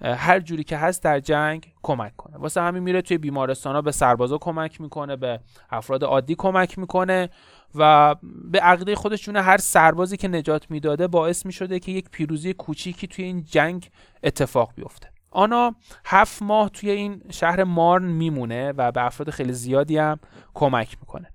[0.04, 2.36] هر جوری که هست در جنگ کمک کنه.
[2.36, 7.30] واسه همین میره توی بیمارستان ها به سربازا کمک می‌کنه به افراد عادی کمک می‌کنه
[7.74, 8.14] و
[8.50, 13.06] به عقیده خودش جون هر سربازی که نجات می‌داده باعث می‌شده که یک پیروزی کوچیکی
[13.06, 13.90] توی این جنگ
[14.22, 15.08] اتفاق بیفته.
[15.30, 20.20] آنا هفت ماه توی این شهر مارن میمونه و به افراد خیلی زیادی هم
[20.54, 21.28] کمک می‌کنه.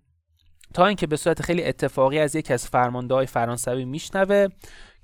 [0.74, 4.48] تا اینکه به صورت خیلی اتفاقی از یکی از فرمانده های فرانسوی میشنوه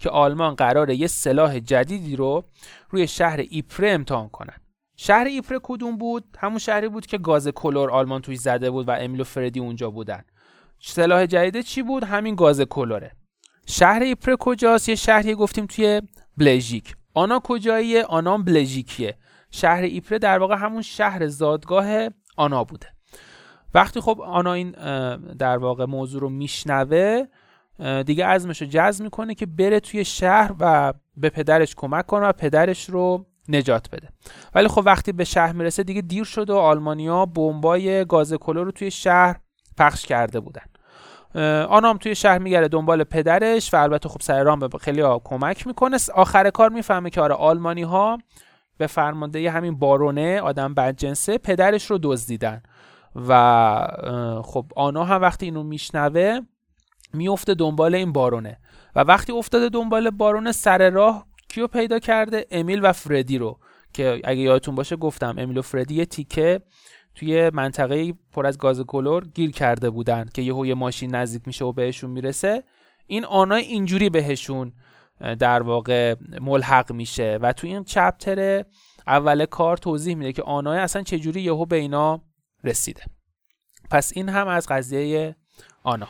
[0.04, 2.44] که آلمان قراره یه سلاح جدیدی رو
[2.90, 4.58] روی شهر ایپره امتحان کنن.
[4.96, 8.92] شهر ایپره کدوم بود؟ همون شهری بود که گاز کلور آلمان توی زده بود و
[8.92, 10.24] امیلو فردی اونجا بودن.
[10.80, 13.12] سلاح جدیده چی بود؟ همین گاز کلوره.
[13.68, 16.02] شهر ایپره کجاست؟ یه شهری گفتیم توی
[16.38, 16.96] بلژیک.
[17.14, 19.18] آنا کجاییه؟ آنام بلژیکیه.
[19.52, 22.88] شهر ایپره در واقع همون شهر زادگاه آنا بوده.
[23.74, 24.72] وقتی خب آنا این
[25.40, 27.24] در واقع موضوع رو میشنوه
[28.06, 32.32] دیگه عزمش رو جزم می‌کنه که بره توی شهر و به پدرش کمک کنه و
[32.32, 34.10] پدرش رو نجات بده.
[34.56, 38.72] ولی خب وقتی به شهر می‌رسه دیگه دیر شده و آلمانیا بمبای گاز کلو رو
[38.72, 39.36] توی شهر
[39.78, 40.62] پخش کرده بودن.
[41.66, 45.68] آنام توی شهر میگره دنبال پدرش و البته خب سر رام به خیلی ها کمک
[45.68, 45.98] می‌کنه.
[46.14, 48.18] آخر کار می‌فهمه که آره آلمانی ها
[48.78, 52.64] به فرمانده همین بارونه آدم بدجنسه پدرش رو دزدیدن.
[53.28, 53.88] و
[54.44, 56.40] خب آنا هم وقتی اینو میشنوه
[57.14, 58.58] میفته دنبال این بارونه.
[58.96, 63.60] و وقتی افتاده دنبال بارونه سر راه کیو پیدا کرده؟ امیل و فردی رو.
[63.94, 66.62] که اگه یادتون باشه گفتم امیل و فردی یه تیکه
[67.16, 71.66] توی منطقه پر از گاز کلور گیر کرده بودن که یهو یه ماشین نزدیک میشه
[71.66, 72.64] و بهشون می‌رسه.
[73.08, 74.74] این آنا اینجوری بهشون
[75.40, 77.40] در واقع ملحق میشه.
[77.42, 78.66] و توی این چپتر
[79.08, 82.22] اول کار توضیح میده که آنای اصلا چجوری یهو به اینا
[82.64, 83.02] رسیده.
[83.92, 85.36] پس این هم از قضیه
[85.84, 86.08] آنا.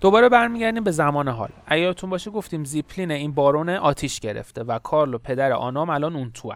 [0.00, 1.48] دوباره برمیگردیم به زمان حال.
[1.66, 6.30] اگرتون باشه گفتیم زیپلین این بارون آتیش گرفته و کارل و پدر آنام الان اون
[6.30, 6.52] تو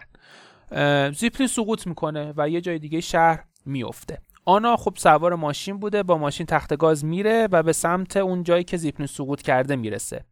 [1.12, 6.18] زیپلین سقوط می‌کنه و یه جای دیگه شهر میفته آنا خب سوار ماشین بوده با
[6.18, 10.24] ماشین تخت گاز میره و به سمت اون جایی که زیپلین سقوط کرده می‌رسه.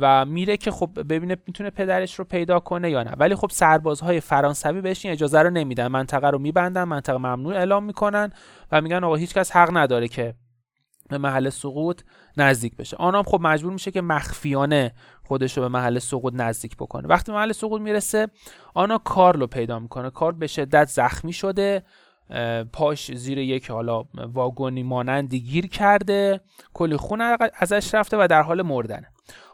[0.00, 3.12] و میره که خب ببینه می‌تونه پدرش رو پیدا کنه یا نه.
[3.18, 5.86] ولی خب سربازهای فرانسوی بهش این اجازه رو نمیدن.
[5.86, 8.30] منطقه رو میبندن منطقه ممنوع اعلام می‌کنن
[8.72, 10.34] و میگن آقا هیچکس حق نداره که
[11.12, 12.02] به محل سقوط
[12.36, 12.96] نزدیک بشه.
[12.96, 14.92] آنام خب مجبور میشه که مخفیانه
[15.24, 17.08] خودش رو به محل سقوط نزدیک بکنه.
[17.08, 18.28] وقتی محل سقوط می‌رسه
[18.74, 20.10] آنا کارل رو پیدا می‌کنه.
[20.10, 21.82] کارل به شدت زخمی شده
[22.72, 26.40] پاش زیر یک حالا واگونی مانندی گیر کرده
[26.74, 29.08] کلی خون ازش رفته و در حال مردنه.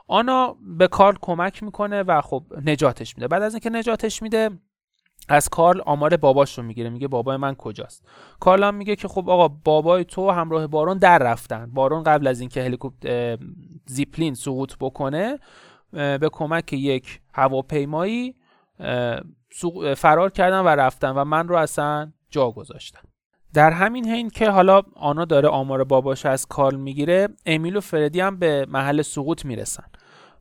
[0.06, 3.28] آنا به کارل کمک می‌کنه و خب نجاتش میده.
[3.28, 4.50] بعد از اینکه نجاتش میده
[5.28, 8.08] از کارل آمار باباش رو می‌گیره میگه بابای من کجاست؟
[8.40, 11.70] کارل هم میگه که خب آقا بابای تو همراه بارون در رفتن.
[11.74, 13.38] بارون قبل از اینکه هلیکوپتر
[13.86, 15.38] زیپلین سقوط بکنه
[15.92, 18.34] به کمک یک هواپیمایی
[19.96, 23.00] فرار کردن و رفتن و من رو اصلا جا گذاشتن.
[23.54, 28.20] در همین حین که حالا آنا داره آمار باباش از کارل می‌گیره امیل و فردی
[28.20, 29.84] هم به محل سقوط می‌رسن.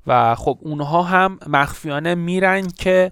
[0.08, 3.12] و خب اونها هم مخفیانه میرن که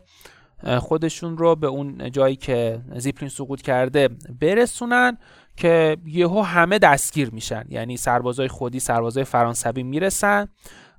[0.79, 4.09] خودشون رو به اون جایی که زیپلین سقوط کرده
[4.41, 5.17] برسونن
[5.57, 7.65] که یهو همه دستگیر میشن.
[7.69, 10.47] یعنی سربازای خودی سربازای فرانسوی می‌رسن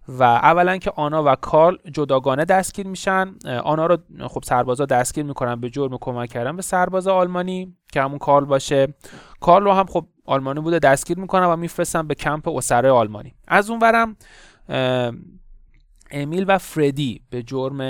[0.08, 3.34] و اولا که آنا و کارل جداگانه دستگیر میشن.
[3.64, 8.18] آنا رو خب سربازا دستگیر می‌کنن به جرم کمک کردن به سرباز آلمانی که همون
[8.18, 8.94] کارل باشه.
[9.40, 13.34] کارل رو هم خب آلمانی بوده دستگیر می‌کنن و میفرستن به کمپ اسرای آلمانی.
[13.48, 14.16] از اون ورم
[16.10, 17.80] امیل و فردی به جرم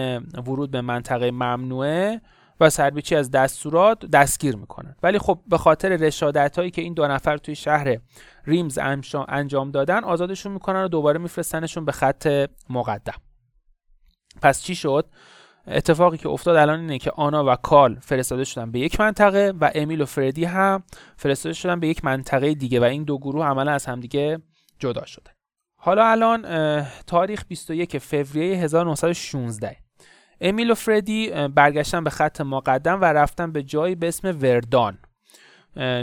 [0.47, 2.21] ورود به منطقه ممنوعه
[2.61, 4.97] و سربیچی از دستورات دستگیر می‌کنن.
[5.03, 7.97] ولی خب به خاطر رشادت هایی که این دو نفر توی شهر
[8.45, 8.79] ریمز
[9.29, 13.21] انجام دادن آزادشون می‌کنن و دوباره میفرستنشون به خط مقدم.
[14.43, 15.07] پس چی شد؟
[15.67, 19.71] اتفاقی که افتاد الان اینه که آنا و کال فرستاده شدن به یک منطقه و
[19.75, 20.83] امیل و فردی هم
[21.17, 24.39] فرستاده شدن به یک منطقه دیگه و این دو گروه عملا از همدیگه
[24.79, 25.36] جدا شده.
[25.87, 26.43] حالا الان
[27.07, 29.77] تاریخ 21 فوریه 1916
[30.41, 34.99] امیل و فردی برگشتن به خط مقدم و رفتن به جایی به اسم وردان.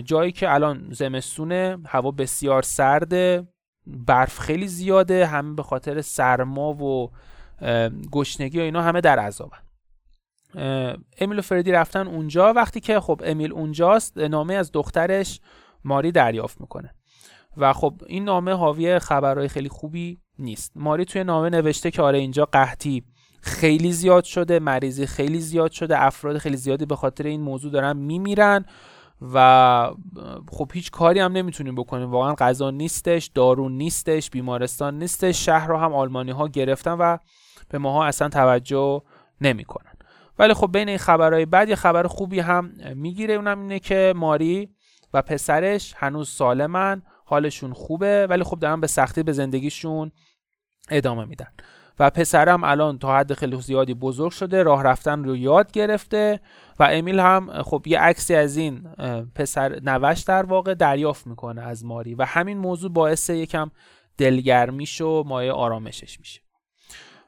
[0.06, 3.48] جایی که الان زمستونه هوا بسیار سرده
[3.88, 7.12] برف خیلی زیاده همه به خاطر سرما و
[8.12, 9.60] گشنگی و اینا همه در عذابن.
[11.22, 15.40] امیل و فردی رفتن اونجا وقتی که خب امیل اونجاست نامه از دخترش
[15.84, 16.94] ماری دریافت می‌کنه.
[17.58, 20.72] و خب این نامه حاوی خبرهای خیلی خوبی نیست.
[20.76, 23.04] ماری توی نامه نوشته که آره اینجا قحطی
[23.42, 27.98] خیلی زیاد شده مریضی خیلی زیاد شده افراد خیلی زیادی به خاطر این موضوع دارن
[27.98, 28.66] میمیرن
[29.34, 29.92] و
[30.52, 32.12] خب هیچ کاری هم نمی‌تونیم بکنیم.
[32.12, 37.18] واقعا غذا نیستش دارون نیستش بیمارستان نیستش شهر رو هم آلمانی ها گرفتن و
[37.70, 39.02] به ماها اصلا توجه
[39.42, 39.94] نمی‌کنن.
[40.40, 44.70] ولی خب بین این خبرهای بعد یه خبر خوبی هم می‌گیره اونم اینه که ماری
[45.14, 47.02] و پسرش هنوز سالمن.
[47.34, 50.12] حالشون خوبه ولی خب دارن به سختی به زندگیشون
[50.90, 51.48] ادامه میدن.
[52.00, 56.40] و پسرم الان تا حد خیلی زیادی بزرگ شده راه رفتن رو یاد گرفته
[56.80, 58.82] و امیل هم خب یه عکسی از این
[59.36, 63.72] پسر نوش در واقع دریافت می‌کنه از ماری و همین موضوع باعث یکم
[64.18, 66.42] دلگرمیش و مایه آرامشش میشه.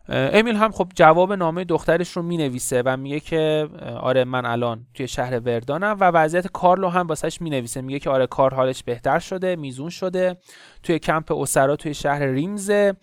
[0.10, 5.08] امیل هم خب جواب نامه دخترش رو می‌نویسه و میگه که آره من الان توی
[5.08, 7.82] شهر وردانم و وضعیت کارلو هم واسش می‌نویسه.
[7.82, 10.38] میگه که آره کار حالش بهتر شده میزون شده
[10.84, 12.94] توی کمپ اسرا توی شهر ریمزه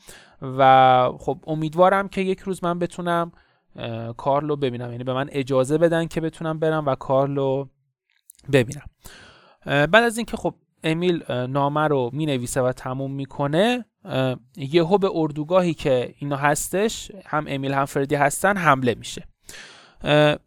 [0.42, 3.32] و خب امیدوارم که یک روز من بتونم
[4.16, 4.90] کارلو ببینم.
[4.90, 7.66] یعنی به من اجازه بدن که بتونم برم و کارلو
[8.52, 8.86] ببینم.
[9.66, 13.84] بعد از اینکه خب امیل نامه رو می نویسه و تموم می‌کنه.
[14.56, 19.24] یهو به اردوگاهی که اینا هستش هم امیل هم فردی هستن حمله میشه.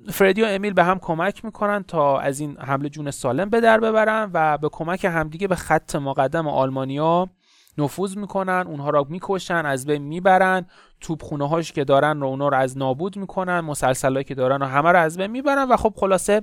[0.10, 3.80] فردی و امیل به هم کمک می‌کنن تا از این حمله جون سالم به در
[3.80, 7.30] ببرن و به کمک همدیگه به خط مقدم آلمانیا
[7.78, 10.66] نفوذ می‌کنن اونها را می‌کشن از بین می‌برن.
[11.02, 14.92] توپخونه هاش که دارن رو اونا رو از نابود می‌کنن مسلسلایی که دارن و همه
[14.92, 16.42] رو از بین می‌برن و خب خلاصه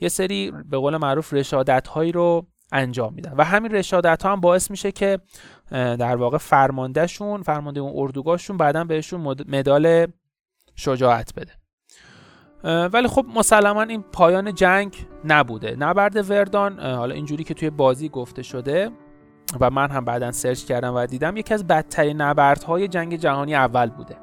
[0.00, 3.32] یه سری به قول معروف رشادت هایی رو انجام میدن.
[3.36, 5.18] و همین رشادت ها هم باعث میشه که
[5.70, 10.06] در واقع فرماندهشون فرمانده اون اردوگاهشون بعدا بهشون مدال
[10.76, 11.52] شجاعت بده.
[12.88, 15.76] ولی خب مسلما این پایان جنگ نبوده.
[15.78, 18.90] نبرد وردان حالا اینجوری که توی بازی گفته شده
[19.60, 23.90] و من هم بعدا سرچ کردم و دیدم یکی از بدترین نبردهای جنگ جهانی اول
[23.90, 24.16] بوده.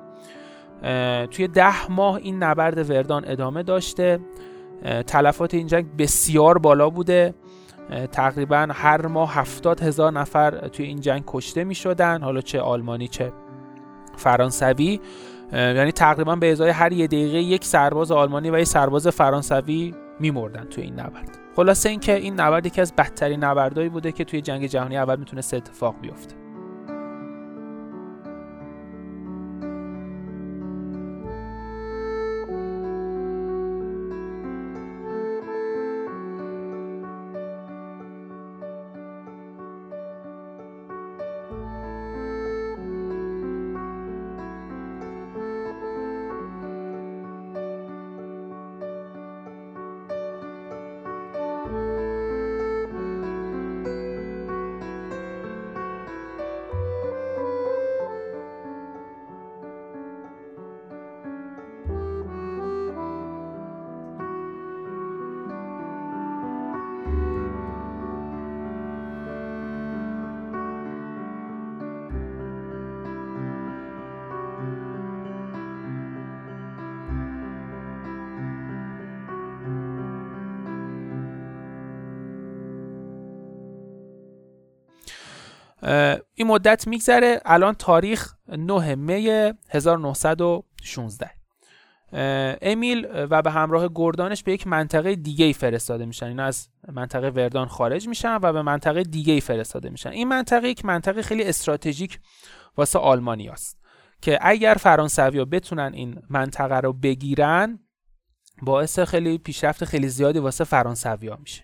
[1.27, 4.19] توی ده ماه این نبرد وردان ادامه داشته.
[5.07, 7.33] تلفات این جنگ بسیار بالا بوده.
[8.11, 13.07] تقریبا هر ماه هفتاد هزار نفر توی این جنگ کشته می شدن حالا چه آلمانی
[13.07, 13.31] چه
[14.17, 14.99] فرانسوی.
[15.53, 20.63] یعنی تقریبا به ازای هر یه دقیقه یک سرباز آلمانی و یک سرباز فرانسوی میمردن
[20.63, 21.37] توی این نبرد.
[21.55, 25.53] خلاصه اینکه این نبرد یکی از بدترین نبردهایی بوده که توی جنگ جهانی اول می‌تونست
[25.53, 26.38] اتفاق بیفته.
[86.39, 87.41] این مدت میگذره.
[87.45, 91.29] الان تاریخ 9 می 1916
[92.61, 96.25] امیل و به همراه گردانش به یک منطقه دیگه ای فرستاده میشن.
[96.25, 100.09] اینا از منطقه وردان خارج میشن و به منطقه دیگه ای فرستاده میشن.
[100.09, 102.19] این منطقه یک منطقه خیلی استراتژیک
[102.77, 103.79] واسه آلمانی است
[104.21, 107.79] که اگر فرانسوی بتونن این منطقه رو بگیرن
[108.61, 111.63] باعث خیلی پیشرفت خیلی زیادی واسه فرانسوی میشه.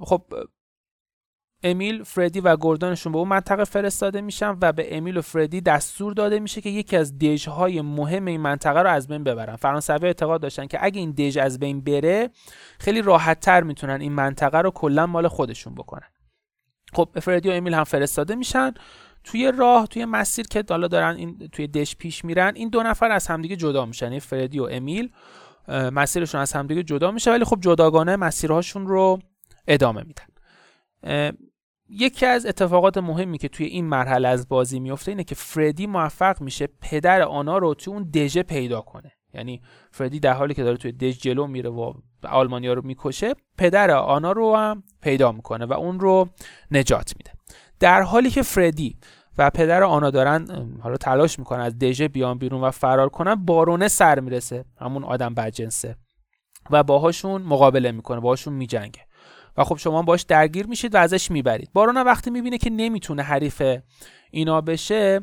[0.00, 0.22] خب
[1.62, 6.12] امیل فردی و گردانشون به اون منطقه فرستاده میشن و به امیل و فردی دستور
[6.12, 9.56] داده میشه که یکی از دژهای مهم این منطقه رو از بین ببرن.
[9.56, 12.30] فرانسوی اعتقاد داشتن که اگه این دژ از بین بره
[12.78, 16.08] خیلی راحت تر می‌تونن این منطقه رو کلا مال خودشون بکنن.
[16.92, 18.74] خب فردی و امیل هم فرستاده میشن.
[19.24, 23.10] توی راه توی مسیر که حالا دارن این توی دش پیش میرن این دو نفر
[23.10, 25.10] از همدیگه جدا میشن این فردی و امیل.
[25.68, 29.18] مسیرشون از همدیگه جدا میشه ولی خب جداگانه مسیرهاشون رو
[29.68, 30.24] ادامه میدن.
[31.88, 36.40] یکی از اتفاقات مهمی که توی این مرحله از بازی میفته اینه که فردی موفق
[36.40, 39.12] میشه پدر آنا رو توی اون دژه پیدا کنه.
[39.34, 41.92] یعنی فردی در حالی که داره توی دژ جلو میره و
[42.24, 46.28] آلمانیا رو می‌کشه پدر آنا رو هم پیدا می‌کنه و اون رو
[46.70, 47.30] نجات میده.
[47.80, 48.96] در حالی که فردی
[49.38, 50.46] و پدر آنا دارن
[50.80, 54.64] حالا تلاش می‌کنن از دژه بیان بیرون و فرار کنن بارونه سر می‌رسه.
[54.80, 55.96] همون آدم بدجنسه
[56.70, 59.07] و باهاشون مقابله می‌کنه باهاشون میجنگه.
[59.58, 61.70] و خب شما باش درگیر میشید و ازش می‌برید.
[61.72, 63.62] بارون وقتی می‌بینه که نمی‌تونه حریف
[64.30, 65.20] اینا بشه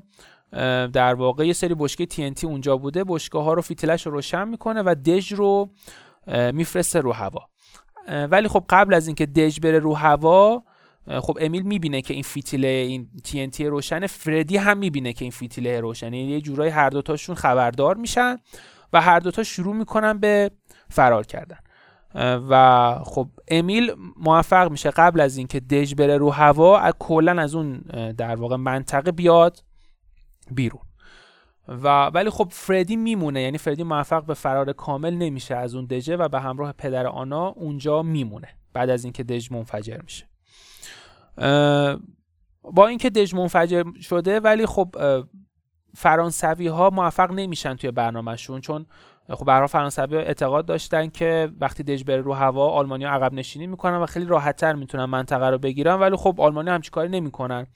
[0.93, 4.81] در واقع یه سری بشکه TNT اونجا بوده بشکه ها رو فیتلش رو روشن می‌کنه
[4.85, 5.69] و دژ رو
[6.53, 7.47] میفرسته رو هوا.
[8.07, 10.63] ولی خب قبل از اینکه دژ بره رو هوا
[11.21, 15.79] خب امیل می‌بینه که این فیتیله این TNT روشن فردی هم می‌بینه که این فیتیله
[15.79, 16.17] روشنه.
[16.17, 18.37] یعنی یه جورایی هر دوتاشون خبردار میشن
[18.93, 20.51] و هر دوتا شروع می‌کنن به
[20.89, 21.57] فرار کردن.
[22.49, 27.77] و خب امیل موفق میشه قبل از اینکه دژ بره رو هوا کلا از اون
[28.17, 29.63] در واقع منطقه بیاد
[30.51, 30.81] بیرون.
[31.67, 36.17] و ولی خب فردی میمونه یعنی فردی موفق به فرار کامل نمیشه از اون دژه
[36.17, 40.25] و به همراه پدر آنا اونجا میمونه بعد از اینکه دژ منفجر میشه.
[42.63, 44.95] با اینکه دژ منفجر شده ولی خب
[45.95, 48.85] فرانسوی ها موفق نمیشن توی برنامهشون چون
[49.29, 53.97] خب برای فرانسوی اعتقاد داشتن که وقتی دژ بره رو هوا آلمانیا عقب نشینی می‌کنن
[53.97, 55.95] و خیلی راحتتر می‌تونن منطقه رو بگیرن.
[55.95, 57.67] ولی خب آلمانی همچی کاری نمی‌کنن.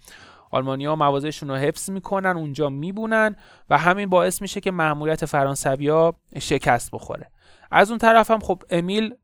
[0.52, 3.36] آلمانیا مواضعشون رو حفظ می‌کنن اونجا میبونن
[3.70, 7.32] و همین باعث میشه که مأموریت فرانسویا شکست بخوره.
[7.72, 9.16] از اون طرف هم خب امیل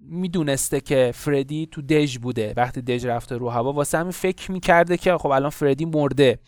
[0.00, 2.54] می‌دونسته که فردی تو دژ بوده.
[2.56, 6.38] وقتی دژ رفته رو هوا واسه همین فکر می‌کرده که خب الان فردی مرده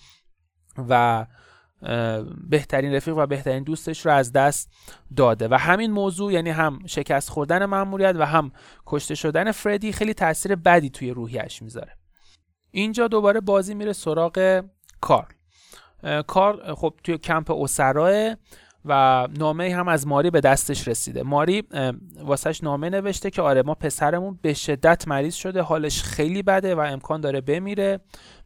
[0.89, 1.27] و
[2.49, 4.71] بهترین رفیق و بهترین دوستش رو از دست
[5.17, 5.49] داده.
[5.49, 8.53] و همین موضوع یعنی هم شکست خوردن مأموریت و هم
[8.87, 11.93] کشته شدن فردی خیلی تاثیر بدی توی روحیش می‌ذاره.
[12.71, 14.65] اینجا دوباره بازی میره سراغ
[15.01, 15.35] کار
[16.27, 18.35] کار خب توی کمپ اوسراه
[18.85, 21.23] و نامه هم از ماری به دستش رسیده.
[21.23, 21.63] ماری
[22.25, 26.79] واسهش نامه نوشته که آره ما پسرمون به شدت مریض شده حالش خیلی بده و
[26.79, 28.01] امکان داره بمیره.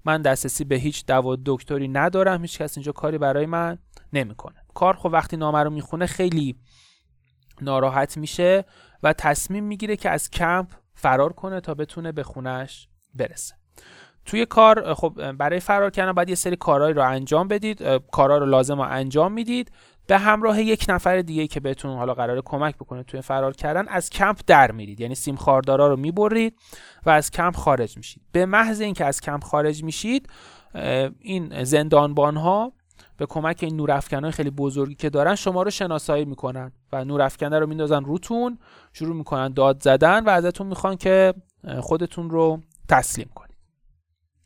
[0.04, 3.78] من دسترسی به هیچ دوا دکتری ندارم هیچ کس اینجا کاری برای من
[4.12, 4.56] نمی‌کنه.
[4.74, 6.56] کار خب وقتی نامه رو می‌خونه خیلی
[7.60, 8.64] ناراحت میشه
[9.02, 13.54] و تصمیم می‌گیره که از کمپ فرار کنه تا بتونه به خونش برسه.
[14.24, 17.82] توی کار خب برای فرار کردن باید یه سری کارهایی رو انجام بدید.
[18.12, 19.70] کارها رو لازم رو انجام می‌دید.
[20.06, 24.10] به همراه یک نفر دیگه که بهتون حالا قرار کمک بکنه توی فرار کردن از
[24.10, 25.00] کمپ در میرید.
[25.00, 26.58] یعنی سیم خاردارا رو می‌برید
[27.06, 28.22] و از کمپ خارج میشید.
[28.32, 30.28] به محض اینکه از کمپ خارج میشید
[31.18, 32.72] این زندانبان ها
[33.16, 37.66] به کمک این نورافکنای خیلی بزرگی که دارن شما رو شناسایی می‌کنن و نورافکنه رو
[37.66, 38.58] میندازن روتون
[38.92, 41.34] شروع می‌کنن داد زدن و ازتون می‌خوان که
[41.80, 43.56] خودتون رو تسلیم کنید.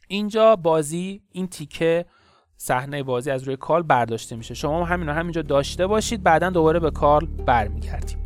[0.08, 2.06] اینجا بازی این تیکه
[2.56, 4.54] صحنه بازی از روی کال برداشته میشه.
[4.54, 8.25] شما همین همینجا داشته باشید بعدا دوباره به کال برمیگردیم.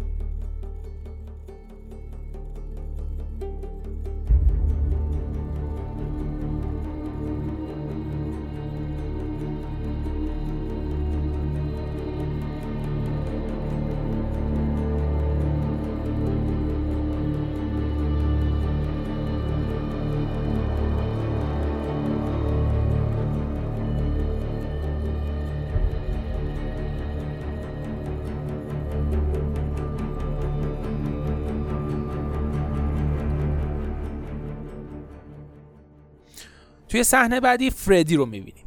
[36.91, 38.65] توی صحنه بعدی فردی رو می‌بینیم.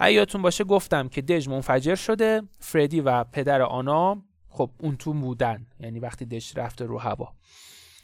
[0.00, 5.66] یادتون باشه گفتم که دژ منفجر شده فردی و پدر آنا خب اون تو بودن
[5.80, 7.32] یعنی وقتی دژ رفته رو هوا.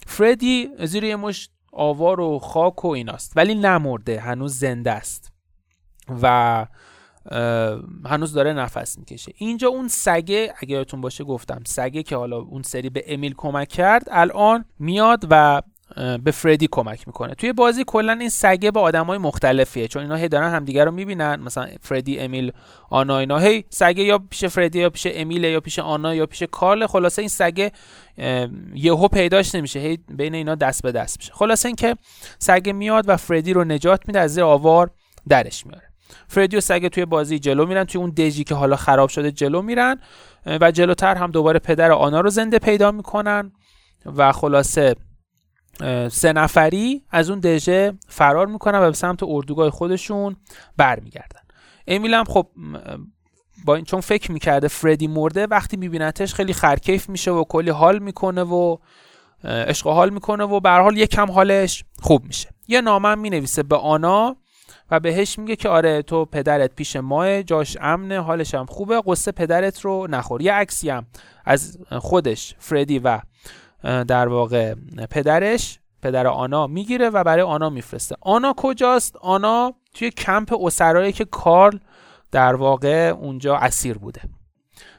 [0.07, 5.33] فردی زیر یه مش آوار و خاک و ایناست ولی نمرده هنوز زنده است.
[6.23, 6.67] و
[8.05, 9.33] هنوز داره نفس می‌کشه.
[9.37, 13.69] اینجا اون سگه اگه یادتون باشه گفتم سگه که حالا اون سری به امیل کمک
[13.69, 15.63] کرد الان میاد و
[16.25, 17.35] به فردی کمک می‌کنه.
[17.35, 21.37] توی بازی کلا این سگه با آدمای مختلفیه چون اینا هی دارن همدیگه رو می‌بینن.
[21.37, 22.53] مثلا فردی امیل
[22.91, 23.39] آنا اینا.
[23.39, 26.87] هی سگه یا پیش فردی یا پیش امیل یا پیش آنا یا پیش کارل.
[26.87, 27.73] خلاصه این سگه
[28.75, 29.81] یهو پیداش نمیشه.
[29.81, 31.33] هی بین اینا دست به دست میشه.
[31.33, 31.97] خلاصه اینکه
[32.39, 34.91] سگه میاد و فردی رو نجات میده از زیر آوار
[35.29, 35.87] درش میاره.
[36.29, 39.63] فردی و سگه توی بازی جلو میرن توی اون دژی که حالا خراب شده جلو
[39.63, 40.01] میرن.
[40.47, 43.53] و جلوتر هم دوباره پدر آنا رو زنده پیدا می‌کنن.
[44.17, 44.97] و خلاصه
[46.09, 50.37] سه نفری از اون دژه فرار می‌کنن و به سمت اردوگاه خودشون
[50.77, 51.41] برمیگردن.
[51.87, 52.47] امیل هم خب
[53.65, 57.99] با این چون فکر می‌کرده فردی مرده وقتی میبینتش خیلی خرکیف میشه و کلی حال
[57.99, 58.77] می‌کنه و
[59.45, 62.49] عشق حال می‌کنه و به حال یکم حالش خوب میشه.
[62.69, 64.37] یه نامه می‌نویسه به آنا
[64.91, 69.33] و بهش میگه که آره تو پدرت پیش ماه جاش امنه حالش هم خوبه قصه
[69.33, 70.43] پدرت رو نخور.
[70.43, 71.07] یه عکسی هم
[71.45, 73.21] از خودش فردی و
[73.87, 74.75] در واقع
[75.11, 78.17] پدرش پدر آنا می‌گیره و برای آنا میفرسته.
[78.21, 81.79] آنا کجاست؟ آنا توی کمپ اسرایی که کارل
[82.33, 84.21] در واقع اونجا اسیر بوده.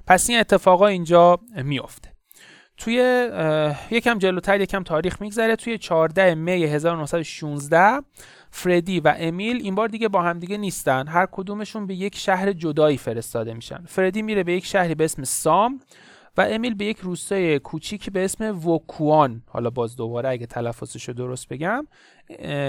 [0.07, 2.09] پس این اتفاقا اینجا میفته
[2.77, 3.29] توی
[3.91, 5.55] یکم جلوتر یکم تاریخ میگذره.
[5.55, 8.01] توی 14 می 1916
[8.51, 11.07] فردی و امیل این بار دیگه با هم دیگه نیستن.
[11.07, 13.85] هر کدومشون به یک شهر جدایی فرستاده میشن.
[13.85, 15.79] فردی میره به یک شهری به اسم سام.
[16.37, 21.13] و امیل به یک روستای کوچیکی به اسم وکوان حالا باز دوباره اگه تلفظش رو
[21.13, 21.87] درست بگم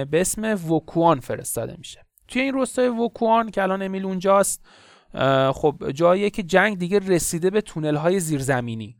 [0.04, 2.04] به اسم وکوان فرستاده میشه.
[2.28, 4.66] توی این روستای وکوان که الان امیل اونجاست
[5.52, 8.96] خب جاییه که جنگ دیگه رسیده به تونل های زیرزمینی.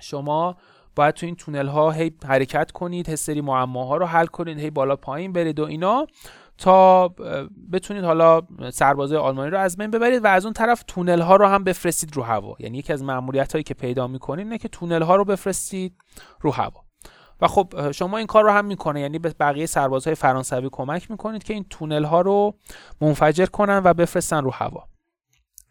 [0.00, 0.56] شما
[0.96, 4.70] باید تو این تونل ها هی حرکت کنید هی سری معماها رو حل کنید هی
[4.70, 6.06] بالا پایین برید و اینا.
[6.60, 7.08] تا
[7.72, 8.42] بتونید حالا
[8.72, 12.16] سربازای آلمانی رو از بین ببرید و از اون طرف تونل ها رو هم بفرستید
[12.16, 12.56] رو هوا.
[12.58, 15.94] یعنی یکی از مأموریت هایی که پیدا می‌کنید اینه که تونل ها رو بفرستید
[16.40, 16.84] رو هوا.
[17.40, 19.00] و خب شما این کار رو هم می‌کنه.
[19.00, 22.54] یعنی به بقیه سربازهای فرانسوی کمک می‌کنید که این تونل ها رو
[23.00, 24.88] منفجر کنن و بفرستن رو هوا.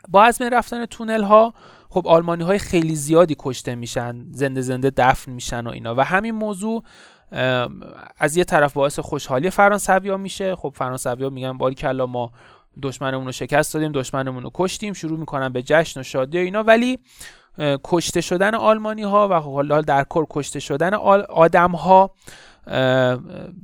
[0.07, 1.53] با از بین رفتن تونل ها
[1.89, 5.95] خب آلمانی های خیلی زیادی کشته میشن زنده زنده دفن میشن و اینا.
[5.95, 6.83] و همین موضوع
[8.17, 10.55] از یه طرف باعث خوشحالی فرانسویا میشه.
[10.55, 12.31] خب فرانسویا میگن باری کلا ما
[12.81, 16.63] دشمنمون رو شکست دادیم دشمنمون رو کشتیم شروع می‌کنن به جشن و شادی و اینا.
[16.63, 16.99] ولی
[17.83, 20.93] کشته شدن آلمانی ها و حالا در کل کشته شدن
[21.29, 22.11] آدم ها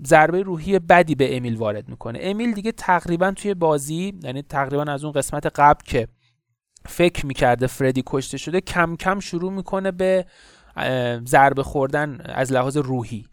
[0.05, 2.20] ضربه روحی بدی به امیل وارد می‌کنه.
[2.22, 6.07] امیل دیگه تقریبا توی بازی یعنی تقریبا از اون قسمت قبل که
[6.86, 10.26] فکر می‌کرده فردی کشته شده کم کم شروع می‌کنه به
[11.26, 13.26] ضربه خوردن از لحاظ روحی.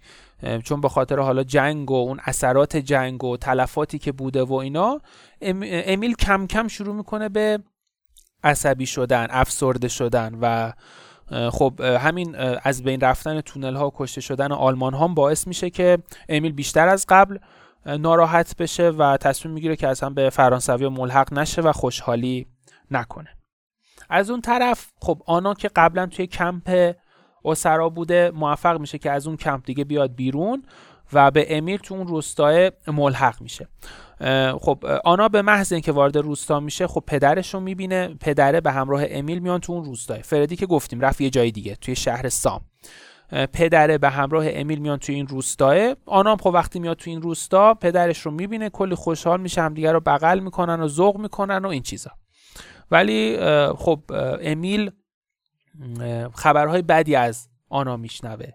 [0.64, 5.00] چون به خاطر حالا جنگ و اون اثرات جنگ و تلفاتی که بوده و اینا
[5.42, 7.58] امیل کم کم شروع می‌کنه به
[8.44, 10.72] عصبی شدن افسرده شدن و
[11.50, 15.98] خب همین از بین رفتن تونل ها و کشته شدن آلمان ها باعث میشه که
[16.28, 17.38] امیل بیشتر از قبل
[17.86, 22.46] ناراحت بشه و تصمیم می‌گیره که اصلا به فرانسوی ملحق نشه و خوشحالی
[22.90, 23.28] نکنه.
[24.10, 26.94] از اون طرف خب آنا که قبلا توی کمپ
[27.44, 30.62] اسرا بوده موفق میشه که از اون کمپ دیگه بیاد بیرون
[31.12, 33.68] و به امیر تو اون روستای ملحق میشه.
[34.60, 39.02] خب آنا به محض اینکه وارد روستا میشه خب پدرش رو می‌بینه پدره به همراه
[39.08, 40.22] امیل میان تو اون روستای.
[40.22, 42.60] فردی که گفتیم رفت یه جای دیگه توی شهر سام.
[43.52, 47.74] پدره به همراه امیل میان توی این روستاه آنام خب وقتی میاد توی این روستا
[47.74, 51.82] پدرش رو می‌بینه کلی خوشحال میشه همدیگه رو بغل می‌کنن و ذوق می‌کنن و این
[51.82, 52.10] چیزا.
[52.90, 53.38] ولی
[53.76, 54.02] خب
[54.42, 54.90] امیل
[56.34, 58.46] خبرهای بدی از آنا میشنوه.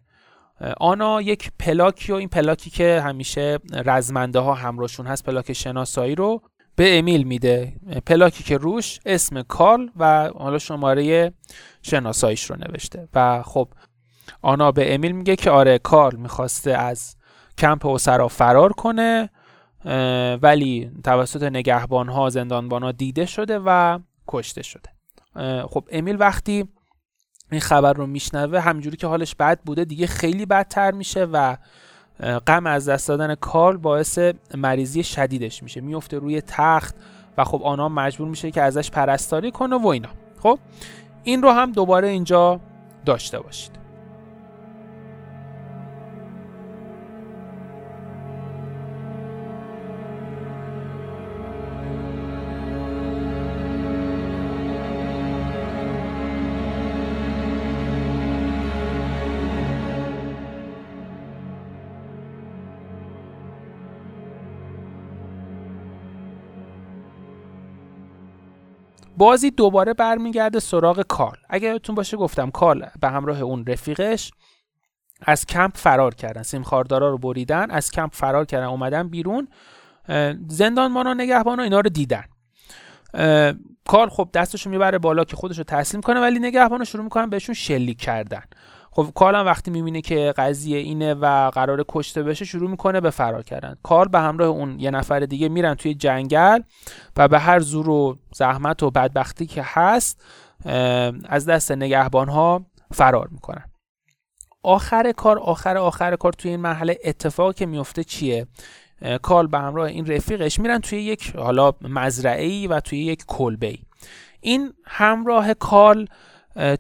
[0.80, 6.42] آنا یک پلاکی و این پلاکی که همیشه رزمنده ها همراهشون هست پلاک شناسایی رو
[6.76, 7.74] به امیل میده.
[8.06, 11.34] پلاکی که روش اسم کارل و حالا شماره
[11.82, 13.08] شناساییش رو نوشته.
[13.14, 13.70] و خب
[14.42, 17.16] آنا به امیل میگه که آره کارل می‌خواسته از
[17.58, 19.30] کمپ اسرا فرار کنه
[20.42, 24.90] ولی توسط نگهبان ها زندانبان ها دیده شده و کشته شده.
[25.68, 26.70] خب امیل وقتی
[27.52, 31.58] این خبر رو میشنوه همجوری که حالش بد بوده دیگه خیلی بدتر میشه و
[32.48, 34.20] غم از دست دادن کارل باعث
[34.56, 35.82] مریضی شدیدش میشه.
[35.82, 36.96] میفته روی تخت
[37.38, 40.10] و خب آنها مجبور میشه که ازش پرستاری کنه و اینا.
[40.44, 40.60] خب
[41.24, 42.60] این رو هم دوباره اینجا
[43.06, 43.87] داشته باشید.
[69.18, 71.40] بازی دوباره برمیگرده سراغ کارل.
[71.50, 74.32] اگر یادتون باشه گفتم کارل به همراه اون رفیقش
[75.22, 79.48] از کمپ فرار کردن سیمخاردارا رو بریدن از کمپ فرار کردن اومدن بیرون
[80.48, 82.24] زندانبانا نگهبانا اینا رو دیدن.
[83.88, 87.56] کارل خب دستشو می‌بره بالا که خودش رو تسلیم کنه ولی نگهبانا شروع می‌کنن بهشون
[87.56, 88.44] شلیک کردن.
[88.98, 93.10] خب کارل هم وقتی می‌بینه که قضیه اینه و قرار کشته بشه شروع می‌کنه به
[93.10, 93.76] فرار کردن.
[93.84, 96.62] کارل به همراه اون یه نفر دیگه میرن توی جنگل
[97.18, 100.24] و به هر زور و زحمت و بدبختی که هست
[101.26, 103.64] از دست نگهبان ها فرار می‌کنن.
[104.64, 108.48] آخر کار آخر آخر کار توی این مرحله اتفاقی که میفته چیه؟
[109.22, 113.80] کارل به همراه این رفیقش میرن توی یک حالا مزرعه و توی یک کلبه ای
[114.42, 116.06] این همراه کارل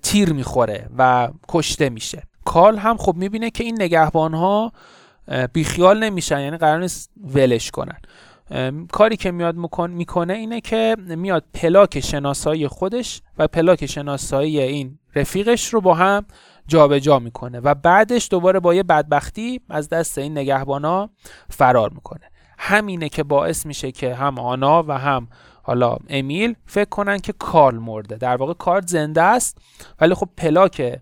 [0.02, 2.24] تیر می‌خوره و کشته میشه.
[2.46, 4.72] کارل هم خب می‌بینه که این نگهبان ها
[5.54, 7.98] بیخیال نمیشن یعنی قرار نیست ولش کنن.
[8.92, 9.56] کاری که میاد
[9.88, 16.26] می‌کنه اینه که میاد پلاک شناسایی خودش و پلاک شناسایی این رفیقش رو با هم
[16.68, 21.10] جابجا جا می‌کنه و بعدش دوباره با یه بدبختی از دست این نگهبانا
[21.50, 22.32] فرار می‌کنه.
[22.58, 25.28] همینه که باعث میشه که هم آنا و هم
[25.68, 28.18] حالا امیل فکر کنن که کارل مرده.
[28.18, 29.58] در واقع کارل زنده است
[30.02, 31.00] ولی خب پلاک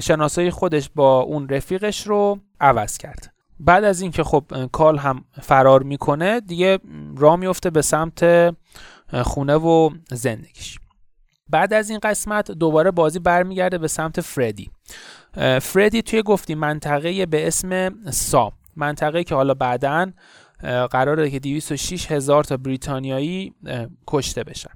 [0.00, 3.34] شناسایی خودش با اون رفیقش رو عوض کرد.
[3.60, 6.78] بعد از اینکه خب کارل هم فرار می‌کنه دیگه
[7.16, 8.54] راه میفته به سمت
[9.22, 10.78] خونه و زندگیش.
[11.48, 14.70] بعد از این قسمت دوباره بازی برمیگرده به سمت فردی.
[15.60, 18.52] فردی توی گفتی منطقه به اسم سام.
[18.76, 20.12] منطقه که حالا بعدا
[20.90, 23.54] قراره که 206 هزار تا بریتانیایی
[24.06, 24.70] کشته بشن.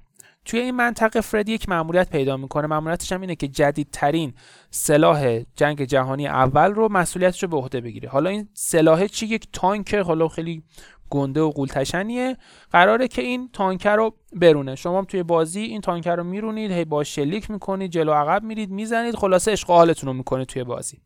[0.45, 2.67] توی این منطقه فردی یک مأموریت پیدا می‌کنه.
[2.67, 4.35] مأموریتش هم اینه که جدیدترین
[4.71, 8.09] سلاح جنگ جهانی اول رو مسئولیتش رو به عهده بگیره.
[8.09, 10.63] حالا این سلاح چی؟ یک تانک حالا خیلی
[11.11, 12.37] گنده و قولتشنیه.
[12.73, 14.75] قراره که این تانکر رو برونه.
[14.75, 19.17] شما توی بازی این تانکر رو میرونید هی با شلیک می‌کنید جلو عقب میرید می‌زنید
[19.17, 21.01] خلاصه اشغالتون رو می‌کنید توی بازی.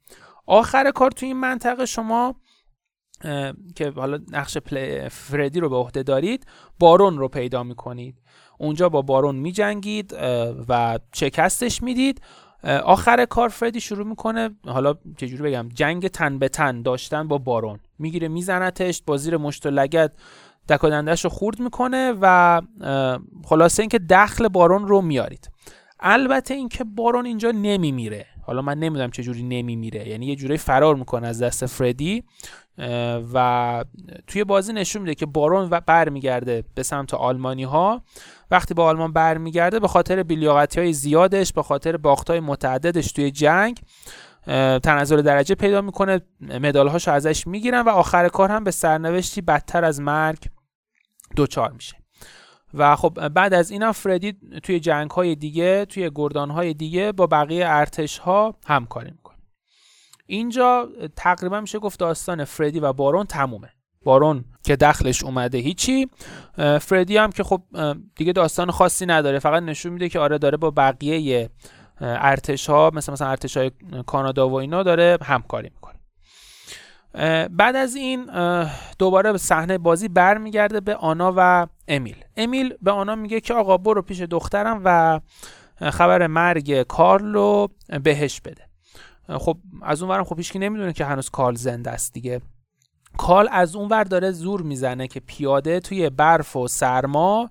[0.47, 2.35] آخر کار توی این منطقه شما
[3.75, 4.59] که حالا نقش
[5.11, 6.47] فردی رو به عهده دارید
[6.79, 8.15] بارون رو پیدا می‌کنید.
[8.59, 10.17] اونجا با بارون میجنگید
[10.69, 12.21] و شکستش می‌دید.
[12.85, 17.79] آخر کار فردی شروع می‌کنه حالا چجوری بگم جنگ تن به تن داشتن با بارون.
[17.99, 20.13] می‌گیره میزنتش با زیر مشت و لگت
[20.69, 22.61] دکادندش رو خورد می‌کنه و
[23.45, 25.51] خلاصه اینکه دخل بارون رو میارید
[26.01, 28.27] البته اینکه بارون اینجا نمیمیره.
[28.49, 30.09] حالا من نمی‌دونم چه جوری نمیمیره.
[30.09, 32.25] یعنی یه جوری فرار می‌کنه از دست فردی
[33.35, 33.85] و
[34.27, 38.03] توی بازی نشون میده که بارون برمیگرده به سمت آلمانی ها
[38.51, 43.31] وقتی با آلمان برمیگرده به خاطر بیلیاقتی های زیادش به خاطر باخت های متعددش توی
[43.31, 43.81] جنگ
[44.83, 49.85] تنزل درجه پیدا می‌کنه مدال هاشو ازش می‌گیرن و آخر کار هم به سرنوشتی بدتر
[49.85, 50.39] از مرگ
[51.37, 51.97] دوچار میشه.
[52.75, 57.27] و خب بعد از اینا فردی توی جنگ های دیگه توی گردان های دیگه با
[57.27, 59.37] بقیه ارتش ها همکاری می‌کنه.
[60.27, 63.69] اینجا تقریبا میشه گفت داستان فردی و بارون تمومه.
[64.05, 66.09] بارون که دخلش اومده هیچی.
[66.81, 67.63] فردی هم که خب
[68.17, 69.39] دیگه داستان خاصی نداره.
[69.39, 71.51] فقط نشون میده که آره داره با بقیه
[72.01, 73.71] ارتش ها مثل مثلا ارتش های
[74.07, 75.95] کانادا و اینا داره همکاری می‌کنه.
[77.49, 78.31] بعد از این
[78.99, 82.25] دوباره به صحنه بازی برمیگرده به آنا و امیل.
[82.37, 85.21] امیل به آنا میگه که آقا برو پیش دخترم و
[85.91, 87.67] خبر مرگ کارلو
[88.03, 88.69] بهش بده.
[89.39, 92.41] خب از اون ورم خب هیچکی نمی‌دونه که هنوز کارل زنده است دیگه.
[93.17, 97.51] کارل از اون ور داره زور می‌زنه که پیاده توی برف و سرما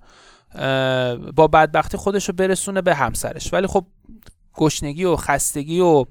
[1.36, 3.52] با بدبختی خودش رو برسونه به همسرش.
[3.52, 3.86] ولی خب
[4.54, 6.04] گشنگی و خستگی و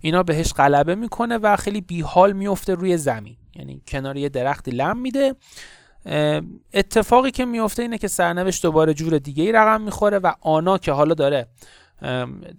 [0.00, 3.36] اینا بهش غلبه می‌کنه و خیلی بیحال میفته روی زمین.
[3.54, 5.34] یعنی کنار یه درختی لم میده.
[6.74, 10.92] اتفاقی که میفته اینه که سرنوشت دوباره جور دیگه ای رقم می‌خوره و آنا که
[10.92, 11.48] حالا داره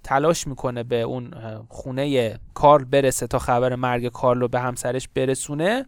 [0.03, 1.33] تلاش می‌کنه به اون
[1.69, 5.85] خونه کارل برسه تا خبر مرگ کارلو به همسرش برسونه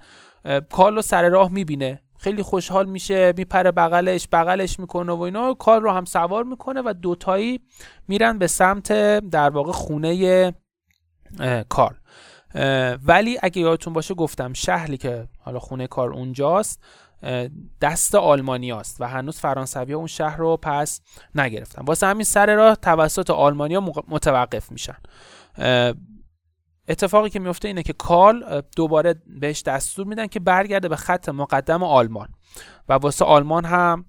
[0.71, 1.99] کارلو سر راه می‌بینه.
[2.17, 5.53] خیلی خوشحال میشه میپره بغلش بغلش می‌کنه و اینا.
[5.53, 7.61] کار رو هم سوار می‌کنه و دوتایی
[8.07, 8.91] میرن به سمت
[9.29, 10.53] در واقع خونه
[11.69, 11.95] کار
[13.05, 16.83] ولی اگه یادتون باشه گفتم شهری که حالا خونه کار اونجاست
[17.81, 21.01] دست آلمانیاست و هنوز فرانسوی اون شهر رو پس
[21.35, 21.85] نگرفتن.
[21.85, 24.97] واسه همین سر راه توسط آلمانیا متوقف میشن.
[26.87, 31.83] اتفاقی که میفته اینه که کارل دوباره بهش دستور میدن که برگرده به خط مقدم
[31.83, 32.27] آلمان
[32.89, 34.05] و واسه آلمان هم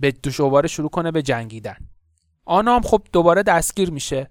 [0.00, 1.76] به دوشوباره شروع کنه به جنگیدن.
[2.44, 4.28] آن هم خب دوباره دستگیر میشه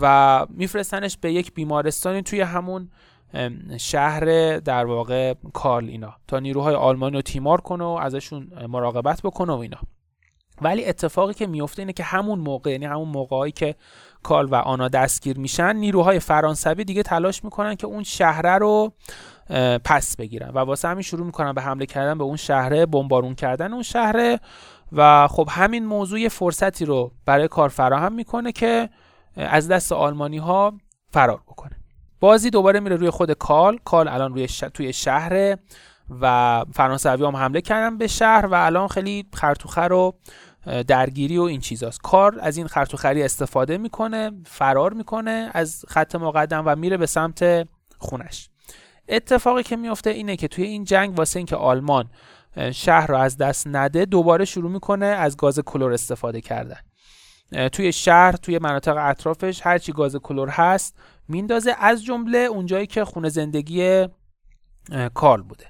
[0.00, 2.90] و میفرستنش به یک بیمارستانی توی همون
[3.78, 6.14] شهر در واقع کارل اینا.
[6.28, 9.78] تا نیروهای آلمانی رو تیمار کنه و ازشون مراقبت بکنه و اینا.
[10.62, 13.74] ولی اتفاقی که میفته اینه که همون موقع یعنی همون موقعی که
[14.22, 18.92] کال و آنا دستگیر میشن نیروهای فرانسوی دیگه تلاش می‌کنن که اون شهره رو
[19.84, 20.48] پس بگیرن.
[20.48, 24.40] و واسه همین شروع می‌کنن به حمله کردن به اون شهره بمبارون کردن اون شهره
[24.92, 28.90] و خب همین موضوع فرصتی رو برای کار فراهم می‌کنه که
[29.36, 30.72] از دست آلمانی ها
[31.10, 31.79] فرار بکنه.
[32.20, 33.78] بازی دوباره میره روی خود کال.
[33.84, 35.56] کال الان روی توی شهر
[36.20, 40.14] و فرانسوی هم حمله کردن به شهر و الان خیلی خرطوخر و
[40.88, 42.00] درگیری و این چیزاست.
[42.02, 47.68] کار از این خرطوخری استفاده می‌کنه فرار می‌کنه از خط مقدم و میره به سمت
[47.98, 48.48] خونش.
[49.08, 52.10] اتفاقی که میفته اینه که توی این جنگ واسه اینکه آلمان
[52.72, 56.80] شهر رو از دست نده دوباره شروع می‌کنه از گاز کلور استفاده کردن.
[57.72, 60.98] توی شهر توی مناطق اطرافش هرچی گاز کلور هست
[61.30, 64.06] میندازه از جمله اونجایی که خونه زندگی
[65.14, 65.66] کارل بوده.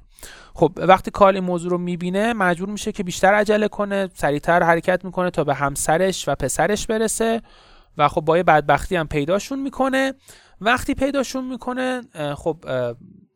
[0.54, 5.04] خب وقتی کارل این موضوع رو می‌بینه مجبور میشه که بیشتر عجله کنه سریعتر حرکت
[5.04, 7.42] می‌کنه تا به همسرش و پسرش برسه
[7.98, 10.14] و خب با یه بدبختی هم پیداشون می‌کنه.
[10.60, 12.02] وقتی پیداشون می‌کنه
[12.36, 12.64] خب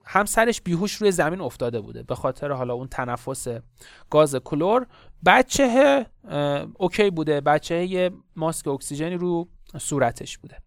[0.07, 3.47] همسرش بیهوش روی زمین افتاده بوده به خاطر حالا اون تنفس
[4.11, 4.87] گاز کلور.
[5.27, 6.07] بچه
[6.79, 7.41] اوکی بوده.
[7.41, 9.49] بچه یه ماسک اکسیژنی رو
[9.79, 10.59] صورتش بوده.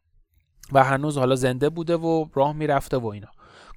[0.72, 3.28] و هنوز حالا زنده بوده و راه می‌رفته و اینا.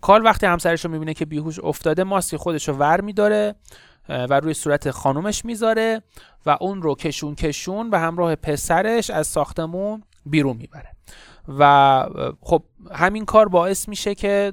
[0.01, 3.55] کال وقتی همسرش رو می‌بینه که بیهوش افتاده ماسک خودش رو ور میداره
[4.09, 6.03] و روی صورت خانومش می‌ذاره
[6.47, 10.91] و اون رو کشون کشون و همراه پسرش از ساختمون بیرون می‌بره.
[11.59, 12.07] و
[12.41, 12.63] خب
[12.93, 14.53] همین کار باعث میشه که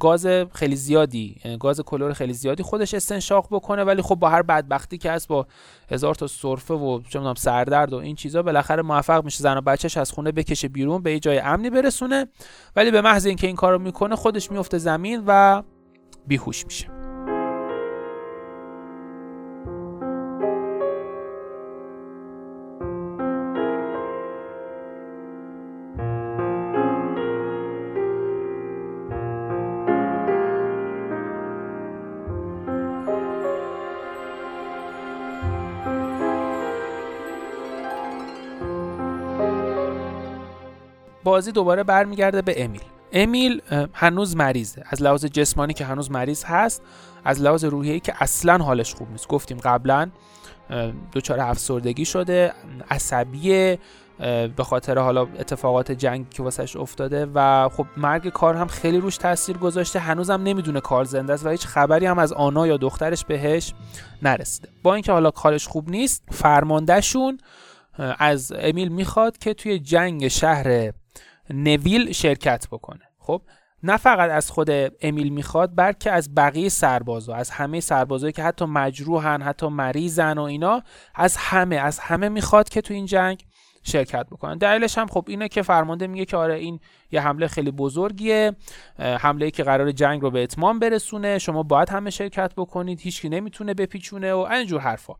[0.00, 4.98] گاز خیلی زیادی گاز کلور خیلی زیادی خودش استنشاق بکنه ولی خب با هر بدبختی
[4.98, 5.46] که هست با
[5.90, 9.96] هزار تا سرفه و چه سردرد و این چیزا بالاخره موفق میشه زن و بچهش
[9.96, 12.26] از خونه بکشه بیرون به یه جای امنی برسونه.
[12.76, 15.62] ولی به محض اینکه این کارو می‌کنه خودش میفته زمین و
[16.26, 16.95] بیهوش میشه.
[41.36, 42.82] بازی دوباره برمیگرده به امیل.
[43.12, 43.62] امیل
[43.92, 44.82] هنوز مریضه.
[44.86, 46.82] از لحاظ جسمانی که هنوز مریض هست
[47.24, 49.28] از لحاظ روحی که اصلا حالش خوب نیست.
[49.28, 50.10] گفتیم قبلا
[51.12, 52.52] دچار افسردگی شده
[52.90, 53.78] عصبی
[54.56, 59.16] به خاطر حالا اتفاقات جنگ که واسش افتاده و خب مرگ کار هم خیلی روش
[59.16, 59.98] تاثیر گذاشته.
[59.98, 63.74] هنوزم نمی‌دونه کار زنده است و هیچ خبری هم از آنا یا دخترش بهش
[64.22, 64.68] نرسیده.
[64.82, 67.38] با اینکه حالا کارش خوب نیست فرماندهشون
[68.18, 70.92] از امیل می‌خواد که توی جنگ شهر
[71.50, 73.04] نویل شرکت بکنه.
[73.18, 73.42] خب
[73.82, 74.70] نه فقط از خود
[75.02, 80.42] امیل می‌خواد بلکه از بقیه سربازا از همه سربازایی که حتی مجروحن حتی مریضن و
[80.42, 80.82] اینا
[81.14, 83.44] از همه از همه می‌خواد که تو این جنگ
[83.82, 84.58] شرکت بکنن.
[84.58, 86.80] دلیلش هم خب اینه که فرمانده میگه که آره این
[87.10, 88.52] یه حمله خیلی بزرگیه
[88.98, 93.28] حمله ای که قرار جنگ رو به اتمام برسونه شما باید همه شرکت بکنید هیچکی
[93.28, 95.14] نمی‌تونه بپیچونه و اینجور حرفا.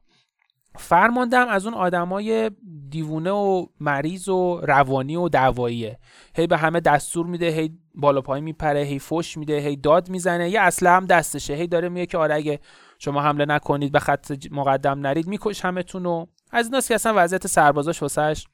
[0.79, 2.51] فرماندم از اون آدمای
[2.89, 5.99] دیوونه و مریض و روانی و دعواییه.
[6.37, 10.51] هی به همه دستور میده هی بالا پای میپره هی فش میده هی داد می‌زنه.
[10.51, 11.55] یه اصلا هم دستشه.
[11.55, 12.61] هی داره میگه که آره اگه
[12.99, 17.47] شما حمله نکنید به خط مقدم نرید میکش همتون و از ایناست که اصلا وضعیت
[17.47, 18.47] سربازاش واسهش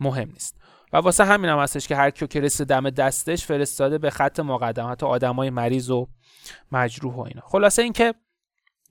[0.00, 0.56] مهم نیست.
[0.92, 4.40] و واسه همین هم هستش که هر کیو که رسید دم دستش فرستاده به خط
[4.40, 4.90] مقدم.
[4.90, 6.08] حتی آدمای مریض و
[6.72, 7.42] مجروح و اینا.
[7.44, 8.14] خلاصه اینکه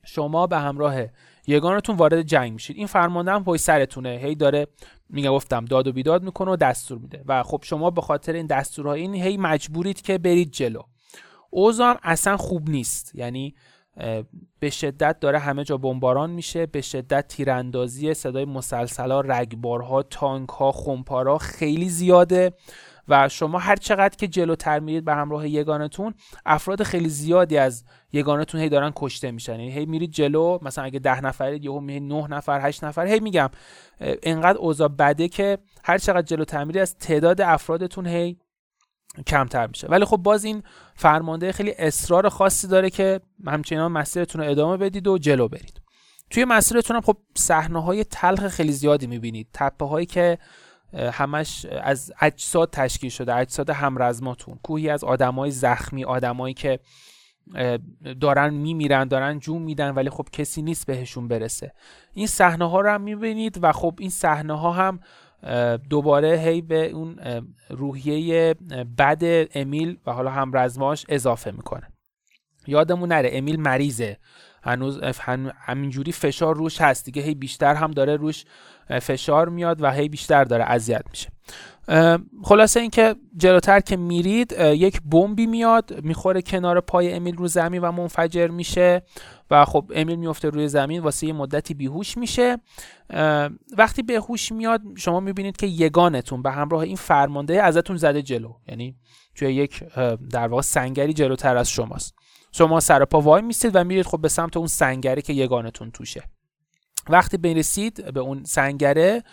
[0.06, 0.96] شما به همراه
[1.48, 2.78] یگانتون وارد جنگ میشید.
[2.78, 4.10] این فرمانده هم پای سرتونه.
[4.10, 4.68] هی داره
[5.10, 7.24] میگه گفتم داد و بیداد می‌کنه و دستور میده.
[7.28, 10.82] و خب شما به خاطر این دستورها این هی مجبورید که برید جلو.
[11.50, 13.16] اوضاع اصلا خوب نیست.
[13.16, 13.56] یعنی
[14.60, 16.66] به شدت داره همه جا بمباران میشه.
[16.66, 22.54] به شدت تیراندازی صدای مسلسلا رگبارها تانک ها خمپارا خیلی زیاده.
[23.08, 26.14] و شما هر چقدر که جلوتر میرید به همراه یگانتون
[26.45, 29.51] افراد خیلی زیادی از یگانتون هی دارن کشته میشن.
[29.51, 33.20] یعنی هی میرید جلو مثلا اگه ده نفرید یهو میرید نه نفر هشت نفر هی
[33.20, 33.49] میگم
[33.99, 38.38] انقدر اوضاع بده که هر چقدر جلوتر میرید از تعداد افرادتون هی
[39.28, 39.88] کمتر میشه.
[39.88, 40.64] ولی خب باز این
[40.95, 45.82] فرمانده خیلی اصرار خاصی داره که همچنان مسیرتون رو ادامه بدید و جلو برید.
[46.30, 49.47] توی مسیرتون هم خب صحنه های تلخ خیلی زیادی می‌بینید.
[49.54, 50.38] تپه هایی که
[50.94, 54.60] همش از اجساد تشکیل شده اجساد همرزماتون.
[54.64, 56.80] کوهی از آدمای زخمی آدمایی که
[58.22, 61.74] دارن میمیرن دارن جون میدن ولی خب کسی نیست بهشون برسه.
[62.14, 65.00] این صحنه ها رو هم می‌بینید و خب این صحنه ها هم
[65.89, 67.20] دوباره هی به اون
[67.70, 68.54] روحیه
[68.98, 71.88] بد امیل و حالا همرزماش اضافه می‌کنه.
[72.68, 74.18] یادمون نره امیل مریضه.
[74.64, 74.99] هنوز
[75.57, 77.22] همینجوری فشار روش هست دیگه.
[77.22, 78.45] هی بیشتر هم داره روش
[79.01, 81.30] فشار میاد و هی بیشتر داره اذیت میشه.
[82.43, 87.91] خلاصه اینکه جلوتر که میرید یک بمبی میاد می‌خوره کنار پای امیل رو زمین و
[87.91, 89.01] منفجر میشه
[89.51, 92.57] و خب امیل میفته روی زمین واسه یه مدتی بیهوش میشه.
[93.78, 98.53] وقتی به هوش میاد شما می‌بینید که یگانتون به همراه این فرمانده ازتون زده جلو.
[98.68, 98.95] یعنی
[99.36, 99.84] توی یک
[100.32, 102.16] در واقع سنگری جلوتر از شماست.
[102.56, 106.24] شما سر پا وای میستید و میرید خب به سمت اون سنگری که یگانتون توشه.
[107.10, 109.24] وقتی برسید به اون سنگره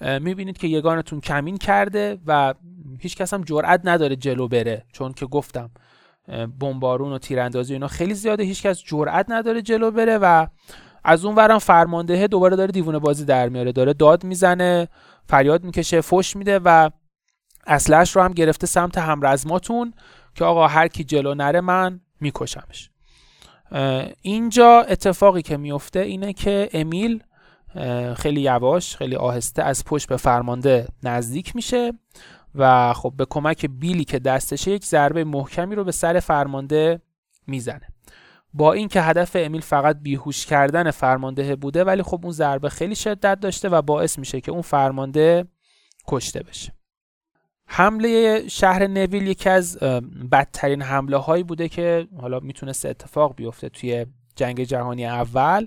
[0.00, 2.54] می‌بینید که یگانتون کمین کرده و
[3.00, 5.70] هیچ کس هم جرئت نداره جلو بره چون که گفتم
[6.60, 10.46] بمبارون و تیراندازی اینا خیلی زیاده هیچ کس جرئت نداره جلو بره و
[11.04, 14.88] از اون ورم فرماندهه دوباره داره دیوونه بازی در میاره داره داد می‌زنه
[15.26, 16.90] فریاد می‌کشه فش میده و
[17.66, 19.94] اصلش رو هم گرفته سمت همرزماتون
[20.34, 22.90] که آقا هر کی جلو نره من میکشمش.
[24.22, 27.22] اینجا اتفاقی که میفته اینه که امیل
[28.16, 31.92] خیلی یواش خیلی آهسته از پشت به فرمانده نزدیک میشه
[32.54, 37.00] و خب به کمک بیلی که دستشه یک ضربه محکمی رو به سر فرمانده
[37.46, 37.88] می‌زنه.
[38.54, 43.40] با اینکه هدف امیل فقط بیهوش کردن فرمانده بوده ولی خب اون ضربه خیلی شدت
[43.40, 45.44] داشته و باعث میشه که اون فرمانده
[46.08, 46.72] کشته بشه.
[47.76, 49.78] حمله شهر نویل یکی از
[50.32, 54.06] بدترین حمله هایی بوده که حالا می‌تونست اتفاق بیفته توی
[54.36, 55.66] جنگ جهانی اول.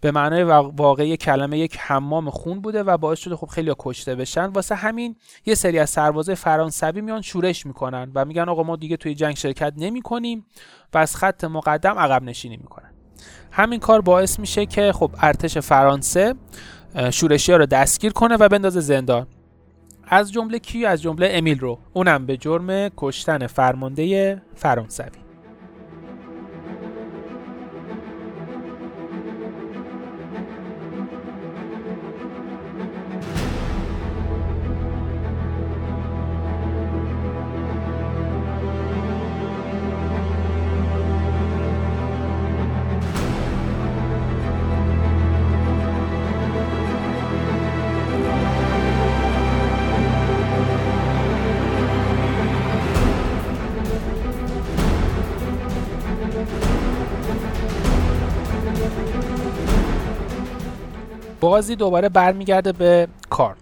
[0.00, 4.46] به معنای واقعی کلمه یک حمام خون بوده و باعث شده خب خیلی کشته بشن.
[4.46, 8.96] واسه همین یه سری از سربازای فرانسوی میان شورش می‌کنن و میگن آقا ما دیگه
[8.96, 10.46] توی جنگ شرکت نمی کنیم
[10.94, 12.90] و از خط مقدم عقب نشینی می‌کنن.
[13.50, 16.34] همین کار باعث میشه که خب ارتش فرانسه
[17.10, 19.26] شورشی ها رو دستگیر کنه و بندازه زندان.
[20.12, 21.78] از جمله کی؟ از جمله امیل رو.
[21.92, 25.29] اونم به جرم کشتن فرمانده فرانسوی.
[61.60, 63.56] بازی دوباره برمیگرده به کارل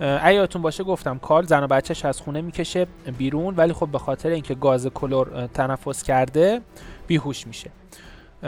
[0.00, 2.86] ایاتون باشه گفتم کارل زن و بچهش از خونه می‌کشه
[3.18, 6.60] بیرون ولی خب به خاطر اینکه گاز کلور تنفس کرده
[7.06, 7.70] بیهوش میشه.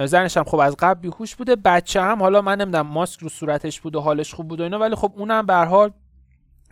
[0.04, 3.80] زنش هم خب از قبل بیهوش بوده بچه هم حالا من نمی‌دونم ماسک رو صورتش
[3.80, 5.90] بود و حالش خوب بود و اینا ولی خب اونم به حال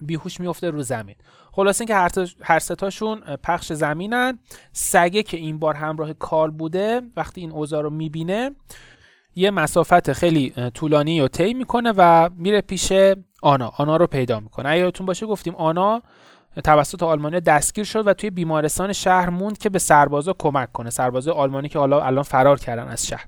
[0.01, 1.17] بیهوش میفته رو زمین.
[1.53, 2.11] خلاص اینکه هر,
[2.43, 4.39] هر ستاشون پخش زمینن.
[4.73, 8.51] سگه که این بار همراه کار بوده وقتی این اوضاع رو می‌بینه
[9.35, 12.93] یه مسافت خیلی طولانی رو طی می‌کنه و میره پیش
[13.43, 13.73] آنا.
[13.77, 14.79] آنا رو پیدا می‌کنه.
[14.79, 16.03] یادتون باشه گفتیم آنا
[16.65, 20.91] توسط آلمانی دستگیر شد و توی بیمارستان شهر موند که به سربازا کمک کنه.
[20.91, 23.25] سربازا آلمانی که حالا الان فرار کردن از شهر.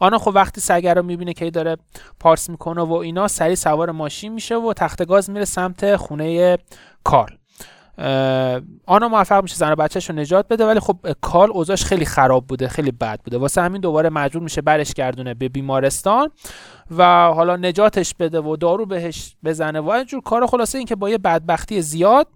[0.00, 1.76] آنا خب وقتی سگر رو می‌بینه که داره
[2.20, 6.58] پارس می‌کنه و اینا سری سوار ماشین میشه و تخت گاز میره سمت خونه
[7.04, 7.34] کارل.
[8.86, 12.46] آنا موفق میشه زن و بچهش رو نجات بده ولی خب کال اوضاعش خیلی خراب
[12.46, 13.38] بوده خیلی بد بوده.
[13.38, 16.30] واسه همین دوباره مجبور میشه برش گردونه به بیمارستان
[16.90, 21.10] و حالا نجاتش بده و دارو بهش بزنه و اینجور کار خلاصه این که با
[21.10, 22.28] یه بدبختی زیاد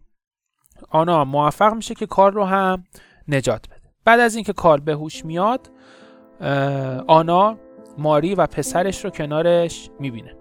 [0.90, 2.84] آنا موفق میشه که کار رو هم
[3.28, 3.80] نجات بده.
[4.04, 5.70] بعد از اینکه کال به هوش میاد
[7.06, 7.58] آنا
[7.98, 10.36] ماری و پسرش رو کنارش می‌بینه.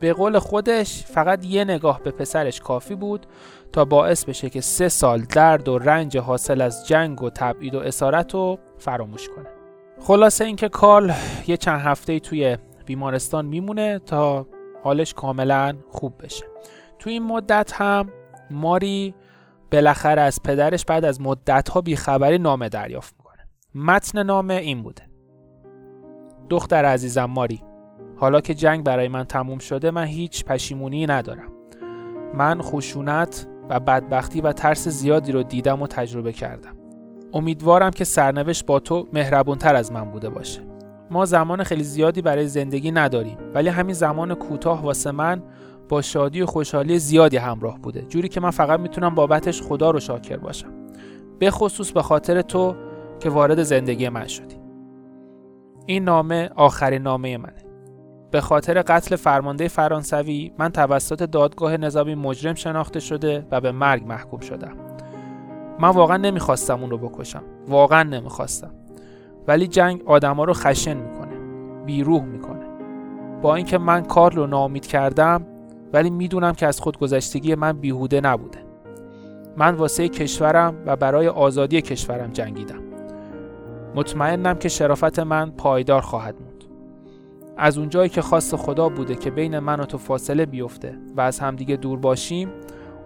[0.00, 3.26] به قول خودش فقط یه نگاه به پسرش کافی بود
[3.72, 7.78] تا باعث بشه که سه سال درد و رنج حاصل از جنگ و تبعید و
[7.78, 9.46] اسارت رو فراموش کنه.
[10.00, 11.12] خلاصه اینکه کارل
[11.46, 14.46] یه چند هفته توی بیمارستان میمونه تا
[14.82, 16.44] حالش کاملا خوب بشه.
[16.98, 18.08] توی این مدت هم
[18.50, 19.14] ماری
[19.72, 23.48] بالاخره از پدرش بعد از مدت ها بیخبری نامه دریافت می‌کنه.
[23.74, 25.02] متن نامه این بوده.
[26.50, 27.62] دختر عزیزم ماری
[28.20, 31.52] حالا که جنگ برای من تموم شده من هیچ پشیمونی ندارم.
[32.34, 36.76] من خشونت و بدبختی و ترس زیادی رو دیدم و تجربه کردم.
[37.32, 40.60] امیدوارم که سرنوشت با تو مهربونتر از من بوده باشه.
[41.10, 45.42] ما زمان خیلی زیادی برای زندگی نداریم ولی همین زمان کوتاه واسه من
[45.88, 48.02] با شادی و خوشحالی زیادی همراه بوده.
[48.02, 50.72] جوری که من فقط می‌تونم بابتش خدا رو شاکر باشم.
[51.38, 52.74] به خصوص به خاطر تو
[53.20, 54.56] که وارد زندگی من شدی.
[55.86, 57.69] این نامه آخرین نامه منه.
[58.30, 64.06] به خاطر قتل فرمانده فرانسوی من توسط دادگاه نظامی مجرم شناخته شده و به مرگ
[64.06, 64.76] محکوم شدم.
[65.78, 67.42] من واقعا نمی‌خواستم اون رو بکشم.
[67.68, 68.70] واقعا نمی‌خواستم.
[69.48, 71.34] ولی جنگ آدما رو خشن می‌کنه.
[71.86, 72.66] بیروح می‌کنه.
[73.42, 75.46] با اینکه من کارل رو ناامید کردم
[75.92, 78.58] ولی می‌دونم که از خودگذشتگی من بیهوده نبوده.
[79.56, 82.82] من واسه کشورم و برای آزادی کشورم جنگیدم.
[83.94, 86.49] مطمئنم که شرافت من پایدار خواهد موند
[87.62, 91.40] از اونجایی که خواست خدا بوده که بین من و تو فاصله بیفته و از
[91.40, 92.48] همدیگه دور باشیم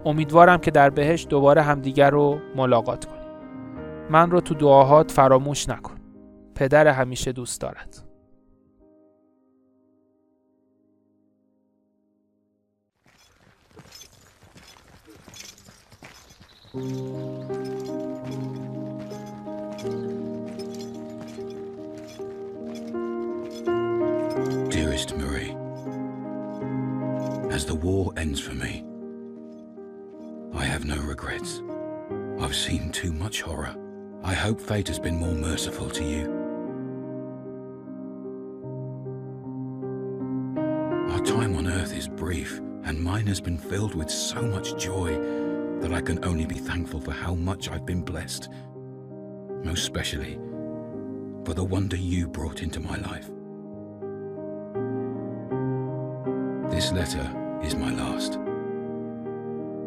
[0.05, 3.25] امیدوارم که در بهش دوباره همدیگر رو ملاقات کنیم.
[4.11, 5.95] من رو تو دعاهات فراموش نکن.
[6.55, 8.03] پدر همیشه دوست دارد.
[25.13, 25.55] Marie,
[27.53, 28.85] as the war ends for me,
[30.55, 31.63] I have no regrets.
[32.41, 33.77] I've seen too much horror.
[34.23, 36.25] I hope fate has been more merciful to you.
[41.13, 45.19] Our time on earth is brief, and mine has been filled with so much joy
[45.81, 48.49] that I can only be thankful for how much I've been blessed.
[49.63, 50.39] Most especially
[51.45, 53.31] for the wonder you brought into my life.
[56.85, 58.35] This letter is my last.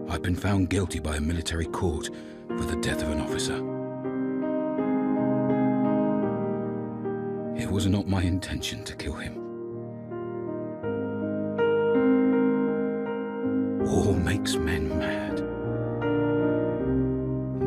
[0.09, 2.09] I've been found guilty by a military court
[2.47, 3.57] for the death of an officer.
[7.55, 9.35] It was not my intention to kill him.
[13.85, 15.37] War makes men mad.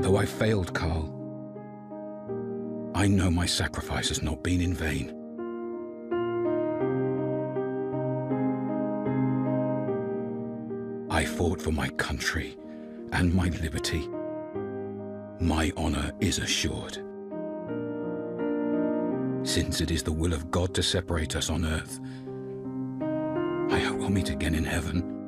[0.02, 1.08] Though I failed Carl,
[2.96, 5.19] I know my sacrifice has not been in vain.
[11.60, 12.56] For my country
[13.12, 14.08] and my liberty.
[15.40, 16.98] My honor is assured.
[19.46, 22.00] Since it is the will of God to separate us on earth,
[23.72, 25.19] I hope we'll meet again in heaven.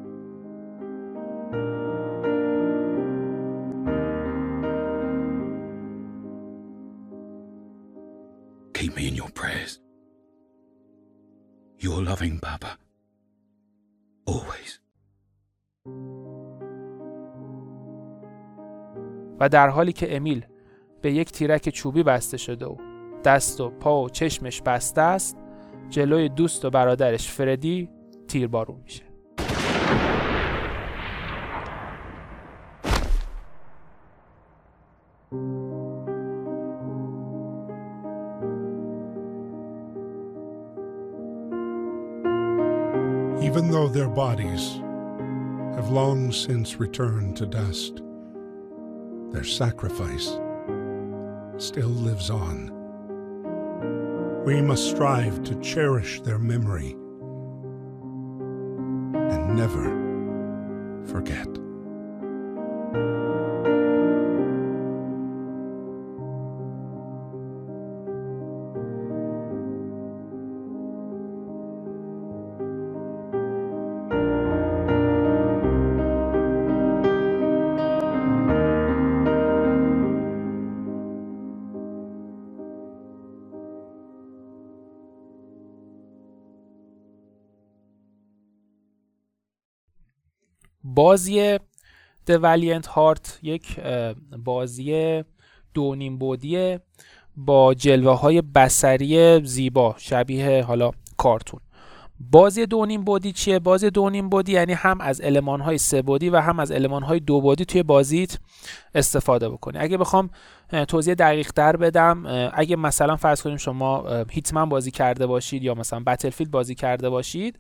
[19.43, 20.45] و در حالی که امیل
[21.01, 22.77] به یک تیرک چوبی بسته شده و
[23.25, 25.37] دست و پا و چشمش بسته است
[25.91, 27.89] جلوی دوست و برادرش فردی
[28.29, 29.03] تیربارون میشه.
[43.49, 44.65] Even though their bodies
[45.77, 48.02] have long since returned to dust,
[49.33, 50.39] their sacrifice
[51.59, 52.71] still lives on.
[54.45, 56.97] We must strive to cherish their memory
[59.15, 61.62] and never forget.
[91.13, 91.59] بازی
[92.27, 93.81] The Valiant Heart یک
[94.45, 95.23] بازی
[95.75, 96.81] دونیم بودیه
[97.37, 101.61] با جلوه های بسری زیبا شبیه حالا کارتون
[102.31, 106.41] بازی دونیم بودی چیه؟ بازی دونیم بودی یعنی هم از علمان های سه بودی و
[106.41, 108.39] هم از علمان های دو بودی توی بازیت
[108.95, 110.31] استفاده بکنی اگه بخوام
[110.89, 116.01] توضیح دقیق تر بدم اگه مثلا فرض کنیم شما هیتمن بازی کرده باشید یا مثلا
[116.01, 117.59] بتلفیلد بازی کرده باشید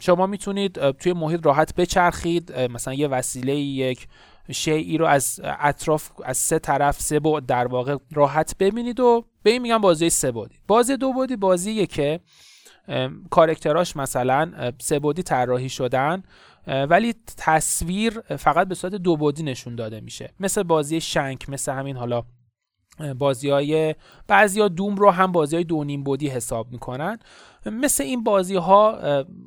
[0.00, 2.60] شما می‌تونید توی محیط راحت بچرخید.
[2.60, 4.08] مثلا یه وسیله یک
[4.52, 9.50] شیعی رو از اطراف از سه طرف سه بعد در واقع راحت ببینید و به
[9.50, 12.20] این میگن بازی سه بودی بازی دو بودی بازیه که
[13.30, 16.22] کارکتراش مثلا سه بودی طراحی شدن
[16.66, 20.30] ولی تصویر فقط به صورت دو بودی نشون داده میشه.
[20.40, 22.22] مثل بازی شنک مثل همین حالا
[23.18, 23.94] بازی های
[24.26, 27.18] بعضی ها دوم رو هم بازی های دو نیم بودی حساب می‌کنن.
[27.72, 28.98] مثل این بازی ها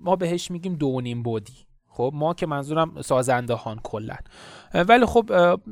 [0.03, 1.53] ما بهش میگیم دو نیم بودی.
[1.93, 4.15] خب ما که منظورم سازنده هان کلا
[4.73, 5.31] ولی خب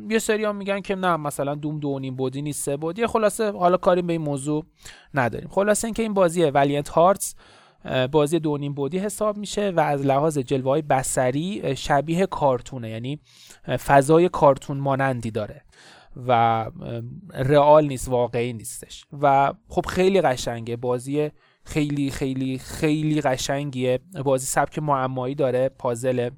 [0.10, 3.08] یه سری هم میگن که نه مثلا دوم دو نیم بودی نیست سه بودی.
[3.08, 4.66] خلاصه حالا کاری به این موضوع
[5.14, 5.50] نداریم.
[5.52, 7.36] خلاصه اینکه این بازی ولیانت هارتس
[8.12, 12.90] بازی دو نیم بودی حساب میشه و از لحاظ جلوه های بسری شبیه کارتونه.
[12.90, 13.20] یعنی
[13.86, 15.62] فضای کارتون مانندی داره
[16.28, 16.66] و
[17.34, 19.06] رئال نیست واقعی نیستش.
[19.22, 20.76] و خب خیلی قشنگه.
[20.76, 21.32] بازی
[21.70, 24.00] خیلی خیلی خیلی قشنگیه.
[24.26, 26.32] بازی سبک معمایی داره پازله.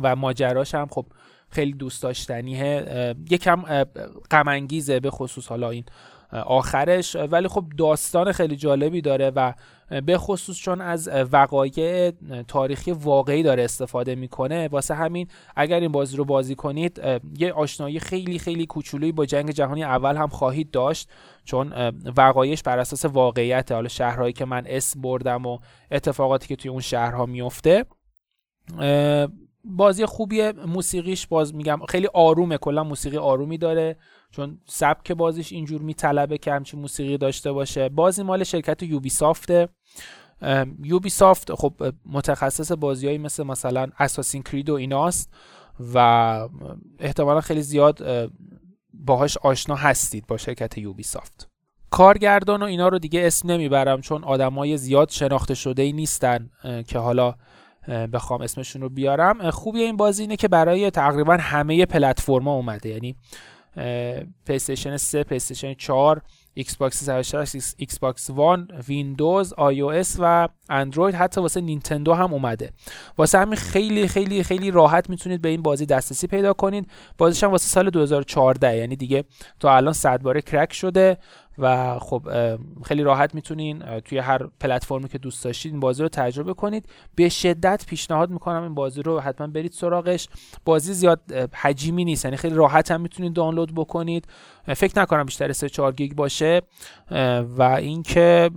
[0.00, 1.06] و ماجراش هم خب
[1.50, 3.14] خیلی دوست داشتنیه.
[3.30, 3.84] یکم
[4.30, 4.66] غم
[5.00, 5.84] به خصوص حالا این
[6.32, 7.16] آخرش.
[7.16, 9.52] ولی خب داستان خیلی جالبی داره و
[10.06, 12.12] به خصوص چون از وقایع
[12.48, 15.26] تاریخی واقعی داره استفاده می‌کنه واسه همین
[15.56, 17.00] اگر این بازی رو بازی کنید
[17.38, 21.08] یه آشنایی خیلی خیلی کوچولویی با جنگ جهانی اول هم خواهید داشت
[21.44, 21.72] چون
[22.16, 25.58] وقایعش بر اساس واقعیت حالا شهرهایی که من اسم بردم و
[25.90, 27.84] اتفاقاتی که توی اون شهرها میفته
[29.64, 33.96] بازی خوبیه موسیقیش باز میگم خیلی آرومه کلا موسیقی آرومی داره.
[34.30, 37.88] چون سبک بازیش اینجور میطلبه که همچین موسیقی داشته باشه.
[37.88, 39.68] بازی مال شرکت یوبی سافته
[40.82, 41.74] یوبی سافت خب
[42.06, 45.34] متخصص بازیهایی مثل مثلا اساسین کرید و ایناست
[45.94, 45.98] و
[46.98, 48.30] احتمالا خیلی زیاد
[48.94, 51.48] باهاش آشنا هستید با شرکت Ubisoft
[51.90, 56.50] کارگردان و اینا رو دیگه اسم نمی‌برم چون آدمای زیاد شناخته شده ای نیستن
[56.88, 57.34] که حالا
[57.88, 59.50] بخوام اسمشون رو بیارم.
[59.50, 62.88] خوبی این بازی اینه که برای تقریبا همه پلتفرما اومده.
[62.88, 63.16] یعنی
[64.46, 66.22] PlayStation 3 PlayStation 4
[66.54, 72.72] Xbox 360 Xbox One Windows iOS و اندروید حتی واسه نینتندو هم اومده.
[73.18, 76.90] واسه همین خیلی خیلی خیلی راحت می‌تونید به این بازی دسترسی پیدا کنید.
[77.18, 79.24] بازیش هم واسه سال 2014 یعنی دیگه
[79.60, 81.18] تا الان صد باره کرک شده.
[81.58, 82.28] و خب
[82.84, 86.88] خیلی راحت می‌تونین توی هر پلتفرمی که دوست داشتید این بازی رو تجربه کنید.
[87.14, 90.28] به شدت پیشنهاد می‌کنم این بازی رو حتما برید سراغش.
[90.64, 94.28] بازی زیاد حجیمی نیست یعنی خیلی راحت هم می‌تونید دانلود بکنید.
[94.76, 96.62] فکر نکنم بیشتر 3 4 گیگ باشه.
[97.56, 98.50] و اینکه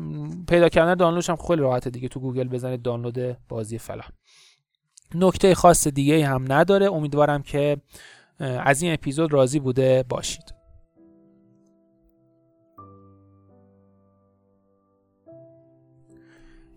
[0.48, 2.08] پیدا کردن دانلودش هم خیلی راحته دیگه.
[2.08, 4.10] تو گوگل بزنید دانلود بازی فلان.
[5.16, 6.92] نکته خاص دیگه هم نداره.
[6.92, 7.78] امیدوارم که
[8.40, 10.63] از این اپیزود راضی بوده باشید.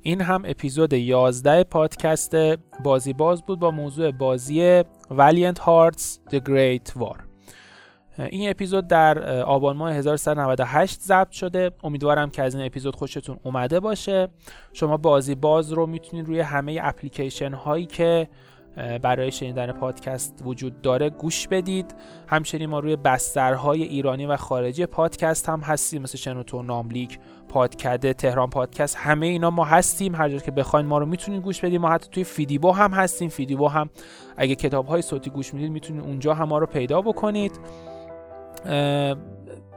[0.06, 2.36] این هم اپیزود 11 پادکست
[2.84, 7.16] بازی باز بود با موضوع بازی Valiant Hearts The Great War.
[8.18, 11.70] این اپیزود در آبان ماه 1398 ضبط شده.
[11.84, 14.28] امیدوارم که از این اپیزود خوشتون اومده باشه.
[14.72, 18.28] شما بازی باز رو می‌تونید روی همه اپلیکیشن هایی که
[18.76, 21.10] برای شنیدن پادکست وجود داره.
[21.10, 21.94] گوش بدید.
[22.26, 27.18] همچنین ما روی بسترهای ایرانی و خارجی پادکست هم هستیم مثل شنوتو ناملیک
[27.48, 30.14] پادکده تهران پادکست همه اینا ما هستیم.
[30.14, 33.28] هر جا که بخواین ما رو می‌تونید گوش بدید ما حتی توی فیدیبو هم هستیم.
[33.28, 33.90] فیدیبو هم
[34.36, 37.60] اگه کتاب های صوتی گوش می‌دید می‌تونید اونجا هم ما رو پیدا بکنید.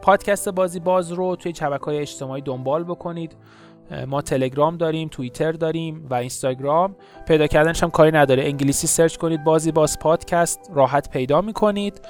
[0.02, 3.36] پادکست بازی باز رو توی شبکه های اجتماعی دنبال بکنید.
[4.08, 6.96] ما تلگرام داریم توییتر داریم و اینستاگرام.
[7.28, 8.44] پیدا کردنش هم کاری نداره.
[8.44, 12.02] انگلیسی سرچ کنید بازی باز پادکست راحت پیدا می‌کنید.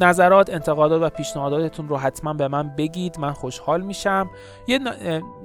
[0.00, 4.30] نظرات انتقادات و پیشنهاداتتون رو حتما به من بگید من خوشحال میشم.
[4.66, 4.78] یه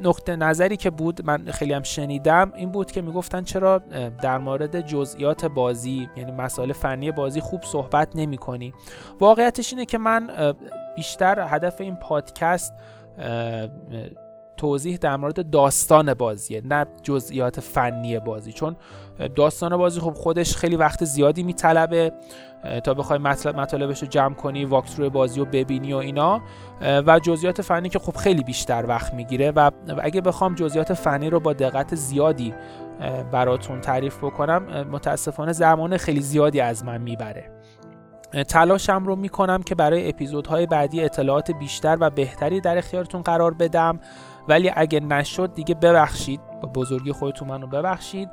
[0.03, 3.77] نقطه نظری که بود من خیلی هم شنیدم این بود که می‌گفتن چرا
[4.21, 8.73] در مورد جزئیات بازی یعنی مسائل فنی بازی خوب صحبت نمی کنی
[9.19, 10.53] واقعیتش اینه که من
[10.95, 12.73] بیشتر هدف این پادکست
[14.57, 18.53] توضیح در مورد داستان بازیه نه جزئیات فنی بازی.
[18.53, 18.75] چون
[19.35, 22.11] داستان بازی خب خودش خیلی وقت زیادی میطلبه
[22.83, 24.65] تا بخوای مطالبش رو جمع کنی
[24.97, 26.41] روی بازی رو ببینی و اینا.
[26.81, 29.51] و جزئیات فنی که خب خیلی بیشتر وقت می‌گیره.
[29.51, 29.71] و
[30.01, 32.53] اگه بخوام جزئیات فنی رو با دقت زیادی
[33.31, 37.51] براتون تعریف بکنم متاسفانه زمان خیلی زیادی از من می‌بره.
[38.47, 43.99] تلاشم رو می‌کنم که برای اپیزودهای بعدی اطلاعات بیشتر و بهتری در اختیارتون قرار بدم.
[44.47, 46.41] ولی اگه نشد دیگه ببخشید.
[46.61, 48.29] با بزرگی خودتون منو ببخشید.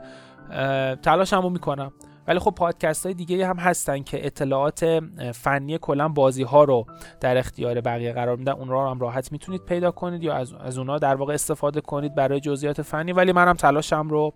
[1.02, 1.92] تلاشم رو می‌کنم.
[2.28, 5.00] ولی خب پادکست های دیگه هم هستن که اطلاعات
[5.34, 6.86] فنی کلا بازی ها رو
[7.20, 8.52] در اختیار بقیه قرار میدن.
[8.52, 12.14] اون رو هم راحت می‌تونید پیدا کنید یا از, از اونها در واقع استفاده کنید
[12.14, 13.12] برای جزئیات فنی.
[13.12, 14.32] ولی منم تلاشم رو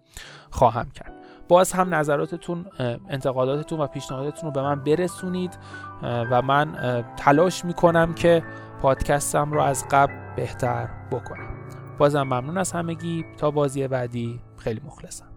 [0.50, 1.12] خواهم کرد.
[1.48, 2.66] باز هم نظراتتون
[3.08, 5.58] انتقاداتتون و پیشنهاداتتون رو به من برسونید
[6.02, 8.42] و من تلاش می‌کنم که
[8.82, 11.53] پادکستم رو از قبل بهتر بکنم.
[11.98, 13.24] بازم ممنون از همگی.
[13.36, 15.33] تا بازی بعدی خیلی مخلصم.